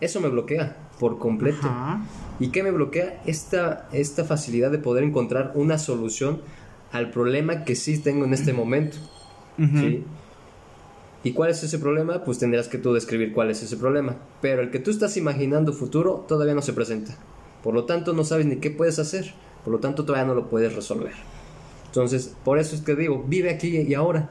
eso 0.00 0.20
me 0.20 0.28
bloquea 0.28 0.76
por 0.98 1.18
completo. 1.18 1.66
Ajá. 1.66 2.00
¿Y 2.38 2.48
qué 2.48 2.62
me 2.62 2.70
bloquea? 2.70 3.20
Esta, 3.26 3.88
esta 3.92 4.24
facilidad 4.24 4.70
de 4.70 4.78
poder 4.78 5.04
encontrar 5.04 5.52
una 5.54 5.78
solución 5.78 6.40
al 6.92 7.10
problema 7.10 7.64
que 7.64 7.74
sí 7.74 7.98
tengo 7.98 8.24
en 8.24 8.32
este 8.32 8.52
momento. 8.52 8.96
Ujú. 9.58 9.78
¿sí? 9.78 10.04
¿Y 11.22 11.32
cuál 11.32 11.50
es 11.50 11.62
ese 11.62 11.78
problema? 11.78 12.24
Pues 12.24 12.38
tendrás 12.38 12.68
que 12.68 12.78
tú 12.78 12.94
describir 12.94 13.32
cuál 13.32 13.50
es 13.50 13.62
ese 13.62 13.76
problema. 13.76 14.16
Pero 14.40 14.62
el 14.62 14.70
que 14.70 14.78
tú 14.78 14.90
estás 14.90 15.16
imaginando 15.16 15.72
futuro 15.72 16.24
todavía 16.26 16.54
no 16.54 16.62
se 16.62 16.72
presenta. 16.72 17.14
Por 17.62 17.74
lo 17.74 17.84
tanto, 17.84 18.12
no 18.14 18.24
sabes 18.24 18.46
ni 18.46 18.56
qué 18.56 18.70
puedes 18.70 18.98
hacer. 18.98 19.34
Por 19.64 19.72
lo 19.74 19.80
tanto, 19.80 20.04
todavía 20.06 20.26
no 20.26 20.34
lo 20.34 20.48
puedes 20.48 20.74
resolver. 20.74 21.12
Entonces, 21.86 22.34
por 22.44 22.58
eso 22.58 22.74
es 22.74 22.80
que 22.80 22.94
digo, 22.94 23.22
vive 23.28 23.50
aquí 23.50 23.68
y 23.80 23.92
ahora. 23.94 24.30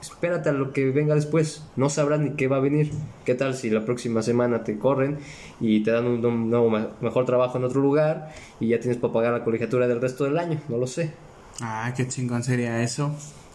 Espérate 0.00 0.48
a 0.48 0.52
lo 0.52 0.72
que 0.72 0.90
venga 0.90 1.14
después. 1.14 1.64
No 1.76 1.90
sabrás 1.90 2.18
ni 2.20 2.30
qué 2.30 2.48
va 2.48 2.56
a 2.56 2.60
venir. 2.60 2.90
¿Qué 3.26 3.34
tal 3.34 3.54
si 3.54 3.68
la 3.70 3.84
próxima 3.84 4.22
semana 4.22 4.64
te 4.64 4.78
corren 4.78 5.18
y 5.60 5.82
te 5.84 5.90
dan 5.90 6.06
un, 6.06 6.50
nuevo 6.50 6.70
me- 6.70 6.86
mejor 7.02 7.26
trabajo 7.26 7.58
en 7.58 7.64
otro 7.64 7.80
lugar 7.82 8.32
y 8.58 8.68
ya 8.68 8.80
tienes 8.80 8.96
para 8.98 9.12
pagar 9.12 9.32
la 9.32 9.44
colegiatura 9.44 9.86
del 9.86 10.00
resto 10.00 10.24
del 10.24 10.38
año? 10.38 10.60
No 10.68 10.78
lo 10.78 10.86
sé. 10.86 11.12
Ah, 11.60 11.92
qué 11.96 12.08
chingón 12.08 12.42
sería 12.42 12.82
eso. 12.82 13.14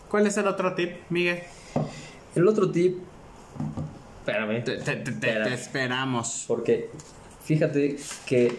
¿Cuál 0.10 0.28
es 0.28 0.38
el 0.38 0.48
otro 0.48 0.74
tip, 0.76 0.92
Miguel? 1.10 1.40
El 2.36 2.48
otro 2.48 2.70
tip... 2.72 2.98
Espérame. 4.20 4.63
Te, 4.63 4.78
te- 4.78 4.96
te- 4.96 4.96
te- 5.04 5.12
Espera. 5.12 5.46
te 5.46 5.54
esperamos. 5.54 6.46
Porque 6.48 6.90
fíjate 7.46 7.98
que 8.26 8.54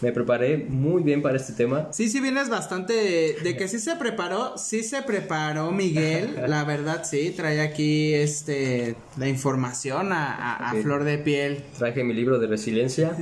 me 0.00 0.10
preparé 0.10 0.56
muy 0.56 1.02
bien 1.02 1.22
para 1.22 1.36
este 1.36 1.52
tema. 1.52 1.88
Sí, 1.92 2.08
sí 2.08 2.20
vienes 2.20 2.48
bastante 2.48 2.92
de, 2.94 3.36
de 3.44 3.56
que 3.56 3.68
sí 3.68 3.78
se 3.78 3.94
preparó, 3.96 4.58
sí 4.58 4.82
se 4.82 5.02
preparó 5.02 5.70
Miguel, 5.70 6.36
la 6.48 6.64
verdad 6.64 7.04
sí, 7.04 7.32
trae 7.36 7.60
aquí 7.60 8.12
este 8.14 8.96
la 9.16 9.28
información 9.28 10.12
a, 10.12 10.56
a- 10.70 10.74
flor 10.82 11.04
de 11.04 11.18
piel. 11.18 11.62
Traje 11.78 12.02
mi 12.02 12.14
libro 12.14 12.38
de 12.40 12.46
resiliencia. 12.48 13.16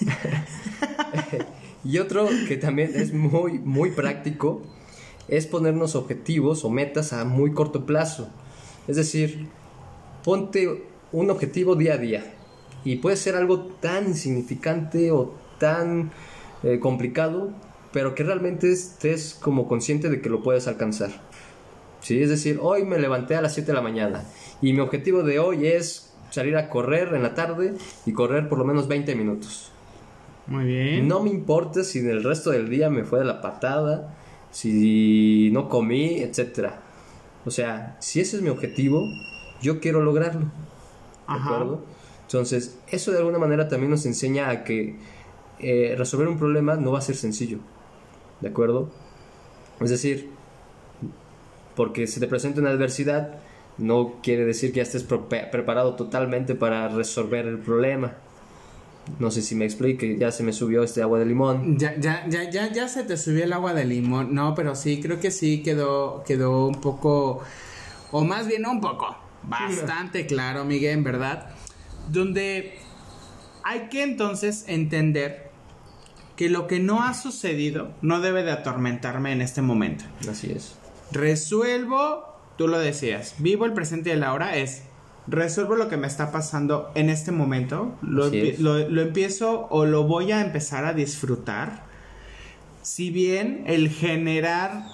y 1.84 1.98
otro 1.98 2.28
que 2.48 2.56
también 2.56 2.92
es 2.94 3.12
muy, 3.12 3.58
muy 3.58 3.90
práctico 3.90 4.62
es 5.28 5.46
ponernos 5.46 5.94
objetivos 5.94 6.64
o 6.64 6.70
metas 6.70 7.12
a 7.12 7.24
muy 7.24 7.52
corto 7.52 7.84
plazo. 7.86 8.30
Es 8.88 8.96
decir, 8.96 9.48
ponte 10.24 10.84
un 11.12 11.30
objetivo 11.30 11.76
día 11.76 11.94
a 11.94 11.98
día. 11.98 12.24
Y 12.84 12.96
puede 12.96 13.16
ser 13.16 13.36
algo 13.36 13.66
tan 13.80 14.08
insignificante 14.08 15.12
o 15.12 15.34
tan 15.58 16.10
eh, 16.62 16.80
complicado, 16.80 17.50
pero 17.92 18.14
que 18.14 18.24
realmente 18.24 18.72
estés 18.72 19.34
como 19.40 19.68
consciente 19.68 20.08
de 20.08 20.20
que 20.20 20.28
lo 20.28 20.42
puedes 20.42 20.66
alcanzar. 20.66 21.10
¿Sí? 22.00 22.20
Es 22.20 22.30
decir, 22.30 22.58
hoy 22.60 22.84
me 22.84 22.98
levanté 22.98 23.36
a 23.36 23.42
las 23.42 23.54
7 23.54 23.68
de 23.68 23.74
la 23.74 23.82
mañana 23.82 24.24
y 24.60 24.72
mi 24.72 24.80
objetivo 24.80 25.22
de 25.22 25.38
hoy 25.38 25.66
es 25.66 26.12
salir 26.30 26.56
a 26.56 26.68
correr 26.68 27.14
en 27.14 27.22
la 27.22 27.34
tarde 27.34 27.74
y 28.06 28.12
correr 28.12 28.48
por 28.48 28.58
lo 28.58 28.64
menos 28.64 28.88
20 28.88 29.14
minutos. 29.14 29.70
Muy 30.48 30.64
bien. 30.64 31.06
No 31.06 31.22
me 31.22 31.30
importa 31.30 31.84
si 31.84 32.00
en 32.00 32.10
el 32.10 32.24
resto 32.24 32.50
del 32.50 32.68
día 32.68 32.90
me 32.90 33.04
fue 33.04 33.20
de 33.20 33.24
la 33.24 33.40
patada, 33.40 34.16
si 34.50 35.50
no 35.52 35.68
comí, 35.68 36.20
etcétera. 36.20 36.80
O 37.44 37.50
sea, 37.50 37.96
si 38.00 38.20
ese 38.20 38.36
es 38.36 38.42
mi 38.42 38.48
objetivo, 38.48 39.08
yo 39.60 39.80
quiero 39.80 40.02
lograrlo. 40.02 40.42
¿De 40.42 40.48
Ajá. 41.26 41.54
acuerdo? 41.54 41.84
Entonces, 42.22 42.78
eso 42.88 43.12
de 43.12 43.18
alguna 43.18 43.38
manera 43.38 43.68
también 43.68 43.90
nos 43.90 44.06
enseña 44.06 44.48
a 44.48 44.64
que 44.64 44.96
eh, 45.58 45.94
resolver 45.96 46.28
un 46.28 46.38
problema 46.38 46.76
no 46.76 46.92
va 46.92 46.98
a 46.98 47.02
ser 47.02 47.16
sencillo. 47.16 47.58
¿De 48.40 48.48
acuerdo? 48.48 48.90
Es 49.80 49.90
decir, 49.90 50.30
porque 51.76 52.06
si 52.06 52.20
te 52.20 52.26
presenta 52.26 52.60
una 52.60 52.70
adversidad, 52.70 53.38
no 53.78 54.20
quiere 54.22 54.44
decir 54.44 54.72
que 54.72 54.78
ya 54.78 54.82
estés 54.82 55.04
preparado 55.04 55.94
totalmente 55.94 56.54
para 56.54 56.88
resolver 56.88 57.46
el 57.46 57.58
problema. 57.58 58.14
No 59.18 59.30
sé 59.30 59.42
si 59.42 59.54
me 59.54 59.64
explique, 59.64 60.16
ya 60.16 60.30
se 60.30 60.42
me 60.42 60.52
subió 60.52 60.82
este 60.82 61.02
agua 61.02 61.18
de 61.18 61.26
limón. 61.26 61.78
Ya, 61.78 61.98
ya, 61.98 62.26
ya, 62.28 62.48
ya, 62.48 62.72
ya 62.72 62.88
se 62.88 63.02
te 63.02 63.16
subió 63.16 63.44
el 63.44 63.52
agua 63.52 63.74
de 63.74 63.84
limón. 63.84 64.34
No, 64.34 64.54
pero 64.54 64.74
sí, 64.74 65.00
creo 65.00 65.18
que 65.18 65.30
sí 65.30 65.62
quedó, 65.62 66.22
quedó 66.24 66.66
un 66.66 66.80
poco, 66.80 67.42
o 68.10 68.24
más 68.24 68.46
bien 68.46 68.62
no 68.62 68.70
un 68.70 68.80
poco, 68.80 69.16
bastante 69.42 70.26
claro, 70.26 70.64
Miguel, 70.64 70.98
en 70.98 71.04
verdad. 71.04 71.50
Donde 72.10 72.78
hay 73.64 73.88
que 73.88 74.02
entonces 74.02 74.64
entender 74.68 75.50
que 76.36 76.48
lo 76.48 76.66
que 76.66 76.78
no 76.78 77.02
ha 77.02 77.14
sucedido 77.14 77.92
no 78.02 78.20
debe 78.20 78.42
de 78.42 78.52
atormentarme 78.52 79.32
en 79.32 79.42
este 79.42 79.62
momento. 79.62 80.04
Así 80.28 80.50
es. 80.50 80.76
Resuelvo, 81.10 82.24
tú 82.56 82.68
lo 82.68 82.78
decías, 82.78 83.34
vivo 83.38 83.64
el 83.64 83.72
presente 83.72 84.10
y 84.10 84.12
el 84.12 84.24
ahora 84.24 84.56
es 84.56 84.84
resuelvo 85.26 85.76
lo 85.76 85.88
que 85.88 85.96
me 85.96 86.06
está 86.06 86.32
pasando 86.32 86.90
en 86.94 87.08
este 87.10 87.30
momento, 87.32 87.94
lo, 88.02 88.24
Así 88.24 88.36
empie- 88.36 88.52
es. 88.54 88.60
lo- 88.60 88.88
lo 88.88 89.02
empiezo 89.02 89.66
o 89.70 89.84
lo 89.86 90.04
voy 90.04 90.32
a 90.32 90.40
empezar 90.40 90.84
a 90.84 90.92
disfrutar. 90.92 91.84
Si 92.82 93.10
bien 93.10 93.64
el 93.66 93.88
generar 93.90 94.84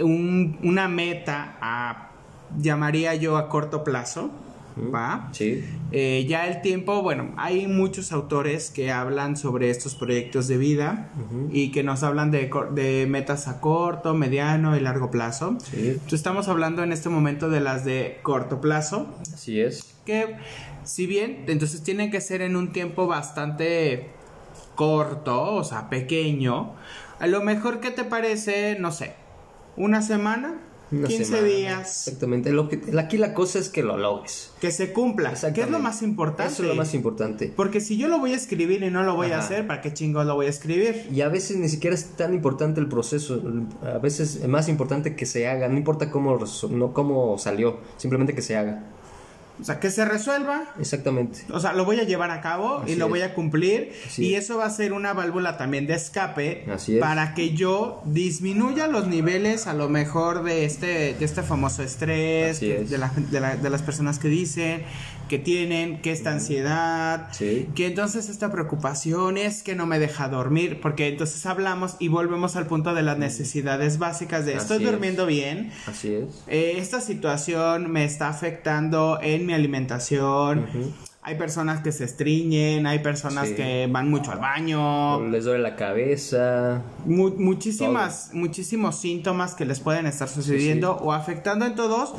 un- 0.00 0.58
una 0.62 0.88
meta 0.88 1.56
a, 1.60 2.10
llamaría 2.58 3.14
yo 3.14 3.36
a 3.36 3.48
corto 3.48 3.84
plazo, 3.84 4.30
¿va? 4.78 5.28
Sí. 5.32 5.64
Eh, 5.92 6.26
ya 6.28 6.46
el 6.46 6.62
tiempo, 6.62 7.02
bueno, 7.02 7.32
hay 7.36 7.66
muchos 7.66 8.12
autores 8.12 8.70
que 8.70 8.90
hablan 8.92 9.36
sobre 9.36 9.70
estos 9.70 9.94
proyectos 9.94 10.48
de 10.48 10.56
vida 10.58 11.10
y 11.50 11.70
que 11.72 11.82
nos 11.82 12.02
hablan 12.02 12.30
de, 12.30 12.50
de 12.72 13.06
metas 13.08 13.48
a 13.48 13.60
corto, 13.60 14.14
mediano 14.14 14.76
y 14.76 14.80
largo 14.80 15.10
plazo. 15.10 15.56
Sí. 15.62 15.88
Entonces, 15.90 16.12
estamos 16.14 16.48
hablando 16.48 16.82
en 16.82 16.92
este 16.92 17.08
momento 17.08 17.48
de 17.48 17.60
las 17.60 17.84
de 17.84 18.18
corto 18.22 18.60
plazo, 18.60 19.06
Así 19.34 19.60
es. 19.60 19.94
que 20.06 20.36
si 20.84 21.06
bien, 21.06 21.44
entonces 21.48 21.82
tienen 21.82 22.10
que 22.10 22.20
ser 22.20 22.42
en 22.42 22.56
un 22.56 22.72
tiempo 22.72 23.06
bastante 23.06 24.08
corto, 24.74 25.54
o 25.54 25.64
sea, 25.64 25.88
pequeño. 25.90 26.72
A 27.18 27.26
lo 27.26 27.42
mejor, 27.42 27.80
¿qué 27.80 27.90
te 27.90 28.04
parece? 28.04 28.76
No 28.80 28.92
sé, 28.92 29.14
una 29.76 30.00
semana, 30.02 30.54
Una 30.92 31.06
15 31.06 31.24
semana. 31.24 31.46
días, 31.46 32.08
Exactamente. 32.08 32.52
Lo 32.52 32.68
que, 32.68 32.80
aquí 32.98 33.16
la 33.16 33.32
cosa 33.34 33.58
es 33.58 33.68
que 33.68 33.82
lo 33.82 33.96
logres. 33.96 34.52
que 34.60 34.70
se 34.72 34.92
cumpla, 34.92 35.34
que 35.54 35.62
es 35.62 35.70
lo 35.70 35.78
más 35.78 36.02
importante. 36.02 36.52
Eso 36.52 36.62
es 36.62 36.68
lo 36.68 36.74
más 36.74 36.94
importante. 36.94 37.52
Porque 37.54 37.80
si 37.80 37.96
yo 37.96 38.08
lo 38.08 38.18
voy 38.18 38.32
a 38.32 38.36
escribir 38.36 38.82
y 38.82 38.90
no 38.90 39.02
lo 39.02 39.14
voy 39.14 39.30
a 39.30 39.38
hacer, 39.38 39.66
¿para 39.66 39.80
qué 39.80 39.92
chingos 39.92 40.26
lo 40.26 40.34
voy 40.34 40.46
a 40.46 40.50
escribir? 40.50 41.06
Y 41.12 41.20
a 41.20 41.28
veces 41.28 41.56
ni 41.58 41.68
siquiera 41.68 41.94
es 41.94 42.16
tan 42.16 42.34
importante 42.34 42.80
el 42.80 42.88
proceso. 42.88 43.40
A 43.82 43.98
veces 43.98 44.36
es 44.36 44.48
más 44.48 44.68
importante 44.68 45.14
que 45.14 45.26
se 45.26 45.48
haga. 45.48 45.68
No 45.68 45.76
importa 45.76 46.10
cómo, 46.10 46.38
no 46.70 46.92
cómo 46.92 47.38
salió. 47.38 47.78
Simplemente 47.96 48.34
que 48.34 48.42
se 48.42 48.56
haga. 48.56 48.84
O 49.60 49.64
sea, 49.64 49.78
que 49.80 49.90
se 49.90 50.04
resuelva. 50.04 50.64
Exactamente. 50.78 51.40
O 51.52 51.60
sea, 51.60 51.72
lo 51.72 51.84
voy 51.84 52.00
a 52.00 52.04
llevar 52.04 52.30
a 52.30 52.40
cabo 52.40 52.78
Así 52.78 52.92
y 52.92 52.96
lo 52.96 53.06
es. 53.06 53.10
voy 53.10 53.20
a 53.22 53.34
cumplir. 53.34 53.92
Así 54.06 54.26
y 54.28 54.34
es. 54.34 54.44
eso 54.44 54.58
va 54.58 54.66
a 54.66 54.70
ser 54.70 54.92
una 54.92 55.12
válvula 55.12 55.56
también 55.58 55.86
de 55.86 55.94
escape 55.94 56.64
Así 56.72 56.94
es. 56.94 57.00
para 57.00 57.34
que 57.34 57.54
yo 57.54 58.02
disminuya 58.06 58.86
los 58.86 59.06
niveles 59.06 59.66
a 59.66 59.74
lo 59.74 59.88
mejor 59.88 60.42
de 60.44 60.64
este, 60.64 61.14
de 61.14 61.24
este 61.24 61.42
famoso 61.42 61.82
estrés, 61.82 62.56
Así 62.56 62.68
de, 62.68 62.98
la- 62.98 63.12
de 63.14 63.40
la- 63.40 63.56
de 63.56 63.70
las 63.70 63.82
personas 63.82 64.18
que 64.18 64.28
dicen, 64.28 64.82
que 65.30 65.38
tienen, 65.38 66.02
que 66.02 66.10
esta 66.12 66.32
ansiedad, 66.32 67.28
Sí. 67.32 67.68
que 67.74 67.86
entonces 67.86 68.28
esta 68.28 68.50
preocupación 68.52 69.38
es 69.38 69.62
que 69.62 69.74
no 69.76 69.86
me 69.86 69.98
deja 69.98 70.28
dormir, 70.28 70.80
porque 70.82 71.06
entonces 71.08 71.46
hablamos 71.46 71.96
y 72.00 72.08
volvemos 72.08 72.56
al 72.56 72.66
punto 72.66 72.92
de 72.94 73.02
las 73.02 73.16
necesidades 73.16 73.98
básicas 73.98 74.44
de 74.44 74.54
estoy 74.56 74.76
Así 74.78 74.84
es. 74.84 74.90
durmiendo 74.90 75.24
bien, 75.26 75.70
Así 75.86 76.12
es. 76.12 76.42
eh, 76.48 76.74
esta 76.78 77.00
situación 77.00 77.90
me 77.90 78.04
está 78.04 78.28
afectando 78.28 79.18
en 79.22 79.46
mi 79.46 79.54
alimentación. 79.54 80.66
Hay 81.22 81.36
personas 81.36 81.82
que 81.82 81.92
se 81.92 82.04
estriñen, 82.04 82.86
hay 82.86 82.98
personas 83.00 83.48
Sí. 83.48 83.54
que 83.54 83.86
van 83.90 84.08
mucho 84.10 84.32
al 84.32 84.38
baño, 84.40 85.20
Les 85.28 85.44
duele 85.44 85.62
la 85.62 85.76
cabeza. 85.76 86.82
mu- 87.04 87.36
muchísimas, 87.38 88.30
muchísimos 88.32 88.98
síntomas 88.98 89.54
que 89.54 89.64
les 89.66 89.80
pueden 89.80 90.06
estar 90.06 90.28
sucediendo 90.28 90.96
o 90.96 91.12
afectando 91.12 91.66
en 91.66 91.74
todos, 91.74 92.14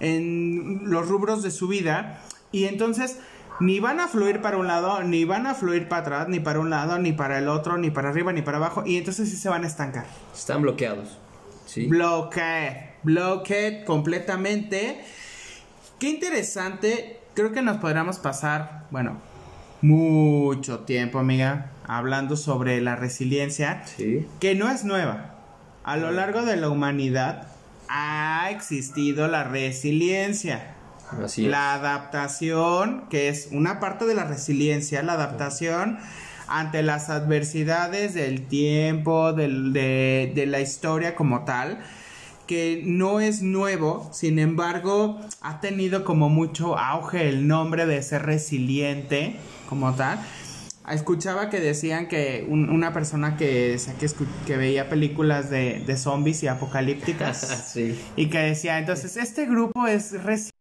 en 0.00 0.80
los 0.90 1.06
rubros 1.08 1.42
de 1.42 1.50
su 1.50 1.68
vida. 1.68 2.18
Y 2.52 2.64
entonces 2.64 3.18
ni 3.60 3.80
van 3.80 4.00
a 4.00 4.08
fluir 4.08 4.40
para 4.42 4.58
un 4.58 4.66
lado, 4.66 5.02
ni 5.02 5.24
van 5.24 5.46
a 5.46 5.54
fluir 5.54 5.88
para 5.88 6.02
atrás, 6.02 6.28
ni 6.28 6.40
para 6.40 6.60
un 6.60 6.68
lado, 6.70 6.98
ni 6.98 7.12
para 7.12 7.38
el 7.38 7.48
otro, 7.48 7.78
ni 7.78 7.90
para 7.90 8.10
arriba, 8.10 8.32
ni 8.32 8.42
para 8.42 8.58
abajo. 8.58 8.82
Y 8.86 8.96
entonces 8.98 9.30
sí 9.30 9.36
se 9.36 9.48
van 9.48 9.64
a 9.64 9.66
estancar. 9.66 10.06
Están 10.34 10.62
bloqueados. 10.62 11.18
Sí. 11.66 11.86
Bloque, 11.86 12.90
bloque 13.02 13.82
completamente. 13.86 15.00
qué 15.98 16.10
interesante. 16.10 17.20
Creo 17.34 17.52
que 17.52 17.62
nos 17.62 17.78
podríamos 17.78 18.18
pasar, 18.18 18.84
bueno, 18.90 19.18
mucho 19.82 20.80
tiempo, 20.80 21.18
amiga, 21.18 21.70
hablando 21.86 22.36
sobre 22.36 22.80
la 22.80 22.96
resiliencia, 22.96 23.82
Sí. 23.86 24.26
que 24.40 24.54
no 24.54 24.70
es 24.70 24.84
nueva. 24.84 25.34
A 25.84 25.96
lo 25.96 26.10
largo 26.12 26.42
de 26.42 26.56
la 26.56 26.68
humanidad 26.68 27.46
ha 27.88 28.48
existido 28.50 29.28
la 29.28 29.44
resiliencia. 29.44 30.74
Así 31.10 31.46
es. 31.46 31.50
La 31.50 31.74
adaptación, 31.74 33.06
que 33.10 33.28
es 33.28 33.48
una 33.52 33.80
parte 33.80 34.06
de 34.06 34.14
la 34.14 34.24
resiliencia, 34.24 35.02
la 35.02 35.14
adaptación 35.14 35.98
ante 36.48 36.82
las 36.82 37.10
adversidades 37.10 38.14
del 38.14 38.46
tiempo, 38.46 39.32
del- 39.32 39.72
de, 39.72 40.32
de 40.34 40.46
la 40.46 40.60
historia 40.60 41.14
como 41.14 41.44
tal, 41.44 41.80
que 42.46 42.82
no 42.84 43.20
es 43.20 43.42
nuevo, 43.42 44.08
sin 44.12 44.38
embargo, 44.38 45.20
ha 45.40 45.60
tenido 45.60 46.04
como 46.04 46.28
mucho 46.28 46.78
auge 46.78 47.28
el 47.28 47.48
nombre 47.48 47.86
de 47.86 48.02
ser 48.02 48.22
resiliente 48.24 49.36
como 49.68 49.94
tal. 49.94 50.20
Escuchaba 50.88 51.50
que 51.50 51.58
decían 51.60 52.06
que 52.08 52.46
un- 52.48 52.70
una 52.70 52.92
persona 52.92 53.36
que, 53.36 53.76
que, 54.46 54.56
veía 54.56 54.88
películas 54.88 55.50
de, 55.50 55.82
de 55.84 55.96
zombies 55.96 56.42
y 56.44 56.48
apocalípticas 56.48 57.38
sí. 57.74 57.98
y 58.16 58.26
que 58.30 58.38
decía, 58.38 58.78
entonces, 58.78 59.16
este 59.16 59.46
grupo 59.46 59.86
es 59.88 60.12
resiliente. 60.22 60.55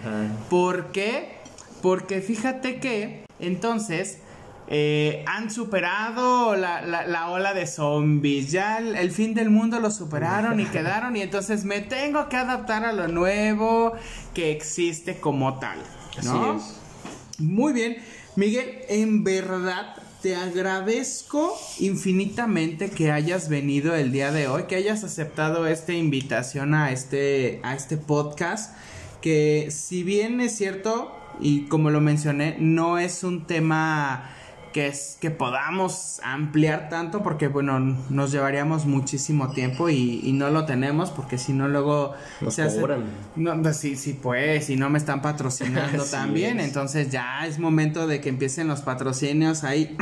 Ajá. 0.00 0.26
¿Por 0.50 0.92
qué? 0.92 1.36
Porque 1.82 2.20
fíjate 2.20 2.78
que 2.80 3.24
entonces 3.40 4.18
eh, 4.68 5.24
han 5.26 5.50
superado 5.50 6.54
la, 6.56 6.80
la- 6.82 7.06
la 7.06 7.30
ola 7.30 7.52
de 7.54 7.66
zombies. 7.66 8.50
Ya 8.52 8.78
el, 8.78 8.94
el 8.96 9.10
fin 9.10 9.34
del 9.34 9.50
mundo 9.50 9.80
lo 9.80 9.90
superaron 9.90 10.60
y 10.60 10.64
quedaron. 10.76 11.16
Y 11.16 11.22
entonces 11.22 11.64
me 11.64 11.80
tengo 11.80 12.28
que 12.28 12.36
adaptar 12.36 12.84
a 12.84 12.92
lo 12.92 13.08
nuevo 13.08 13.92
que 14.34 14.52
existe 14.52 15.18
como 15.18 15.58
tal. 15.58 15.78
¿no? 16.24 16.52
Así 16.52 16.64
es. 16.68 16.76
Muy 17.40 17.72
bien, 17.72 17.96
Miguel, 18.36 18.78
en 18.88 19.24
verdad 19.24 19.96
te 20.22 20.36
agradezco 20.36 21.58
infinitamente 21.80 22.90
que 22.90 23.10
hayas 23.10 23.48
venido 23.48 23.94
el 23.96 24.12
día 24.12 24.30
de 24.30 24.46
hoy, 24.46 24.64
que 24.64 24.76
hayas 24.76 25.02
aceptado 25.02 25.66
esta 25.66 25.92
invitación 25.92 26.74
a 26.74 26.92
este, 26.92 27.58
a 27.64 27.74
este 27.74 27.96
podcast, 27.96 28.74
que 29.22 29.68
si 29.70 30.02
bien 30.02 30.40
es 30.42 30.54
cierto, 30.56 31.16
y 31.40 31.62
como 31.68 31.88
lo 31.90 32.00
mencioné, 32.02 32.56
no 32.58 32.98
es 32.98 33.24
un 33.24 33.46
tema 33.46 34.28
que, 34.72 34.86
es, 34.88 35.18
que 35.20 35.30
podamos 35.30 36.20
ampliar 36.24 36.88
tanto 36.88 37.22
porque 37.22 37.46
bueno 37.48 37.78
nos 38.08 38.32
llevaríamos 38.32 38.86
muchísimo 38.86 39.50
tiempo 39.52 39.90
y, 39.90 40.20
y 40.24 40.32
no 40.32 40.48
lo 40.50 40.64
tenemos 40.64 41.10
porque 41.10 41.36
si 41.36 41.52
no 41.52 41.68
luego 41.68 42.14
Nos 42.40 42.54
se 42.54 42.62
hace- 42.62 42.80
cobran. 42.80 43.04
no, 43.36 43.60
pues 43.62 43.76
sí, 43.76 43.96
sí, 43.96 44.18
pues, 44.20 44.70
y 44.70 44.76
no 44.76 44.88
me 44.88 44.96
están 44.98 45.20
patrocinando 45.20 46.04
también, 46.10 46.58
es. 46.58 46.66
entonces 46.68 47.10
ya 47.10 47.46
es 47.46 47.58
momento 47.58 48.06
de 48.06 48.20
que 48.22 48.30
empiecen 48.30 48.66
los 48.66 48.80
patrocinios 48.80 49.62
ahí, 49.62 49.94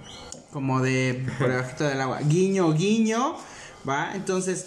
como 0.52 0.80
de 0.80 1.24
por 1.38 1.48
debajo 1.48 1.84
del 1.84 2.00
agua, 2.00 2.20
guiño, 2.26 2.72
guiño, 2.72 3.36
¿va? 3.86 4.12
Entonces, 4.14 4.66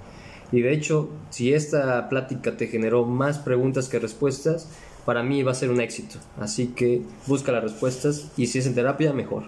Y 0.52 0.62
de 0.62 0.72
hecho, 0.72 1.10
si 1.30 1.52
esta 1.52 2.08
plática 2.08 2.56
te 2.56 2.68
generó 2.68 3.04
más 3.04 3.38
preguntas 3.38 3.88
que 3.88 3.98
respuestas, 3.98 4.68
para 5.04 5.22
mí 5.22 5.42
va 5.42 5.52
a 5.52 5.54
ser 5.54 5.70
un 5.70 5.80
éxito. 5.80 6.18
Así 6.40 6.68
que 6.68 7.02
busca 7.26 7.52
las 7.52 7.64
respuestas 7.64 8.30
y 8.36 8.46
si 8.46 8.60
es 8.60 8.66
en 8.66 8.74
terapia, 8.74 9.12
mejor. 9.12 9.44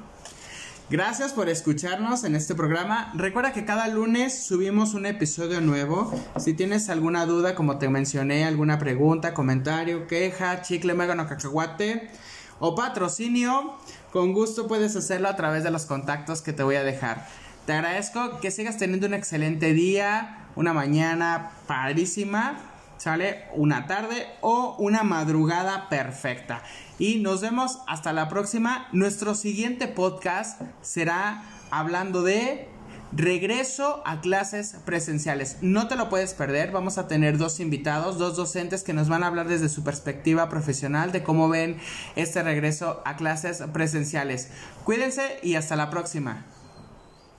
Gracias 0.89 1.33
por 1.33 1.49
escucharnos 1.49 2.25
en 2.25 2.37
este 2.37 2.55
programa. 2.55 3.13
Recuerda 3.17 3.53
que 3.53 3.65
cada 3.65 3.89
lunes 3.89 4.45
subimos 4.47 4.95
un 4.95 5.07
episodio 5.07 5.61
nuevo. 5.61 6.13
Si 6.39 6.55
tienes 6.55 6.89
alguna 6.91 7.27
duda, 7.27 7.55
como 7.55 7.79
te 7.79 7.89
mencioné, 7.89 8.45
alguna 8.45 8.79
pregunta, 8.79 9.35
comentario, 9.35 10.07
queja, 10.07 10.63
chicle, 10.63 10.95
megano, 10.95 11.27
cacahuate 11.27 12.11
o 12.59 12.75
patrocinio, 12.75 13.75
con 14.13 14.33
gusto 14.33 14.67
puedes 14.67 14.97
hacerlo 14.97 15.29
a 15.29 15.37
través 15.37 15.65
de 15.65 15.71
los 15.71 15.87
contactos 15.87 16.43
que 16.43 16.53
te 16.53 16.63
voy 16.63 16.77
a 16.77 16.85
dejar. 16.85 17.27
Te 17.67 17.73
agradezco 17.73 18.39
que 18.41 18.51
sigas 18.51 18.79
teniendo 18.79 19.07
un 19.07 19.15
excelente 19.15 19.73
día, 19.73 20.47
una 20.55 20.73
mañana 20.73 21.51
padrísima, 21.67 22.59
¿sale? 22.97 23.45
Una 23.55 23.87
tarde 23.87 24.27
o 24.41 24.77
una 24.79 25.03
madrugada 25.03 25.89
perfecta. 25.89 26.63
Y 26.99 27.17
nos 27.17 27.41
vemos 27.41 27.81
hasta 27.87 28.13
la 28.13 28.29
próxima. 28.29 28.89
Nuestro 28.93 29.35
siguiente 29.35 29.89
podcast 29.89 30.63
será 30.81 31.43
hablando 31.71 32.23
de 32.23 32.69
regreso 33.13 34.03
a 34.05 34.21
clases 34.21 34.77
presenciales. 34.85 35.59
No 35.61 35.89
te 35.89 35.97
lo 35.97 36.09
puedes 36.09 36.35
perder. 36.35 36.73
Vamos 36.73 36.99
a 36.99 37.09
tener 37.09 37.39
dos 37.39 37.61
invitados, 37.61 38.19
dos 38.19 38.37
docentes 38.37 38.83
que 38.83 38.93
nos 38.93 39.09
van 39.09 39.23
a 39.23 39.29
hablar 39.29 39.49
desde 39.49 39.69
su 39.69 39.85
perspectiva 39.85 40.49
profesional 40.49 41.13
de 41.13 41.23
cómo 41.23 41.49
ven 41.49 41.79
este 42.17 42.43
regreso 42.43 43.03
a 43.05 43.17
clases 43.17 43.63
presenciales. 43.73 44.49
Cuídense 44.85 45.39
y 45.43 45.55
hasta 45.55 45.77
la 45.77 45.91
próxima. 45.91 46.45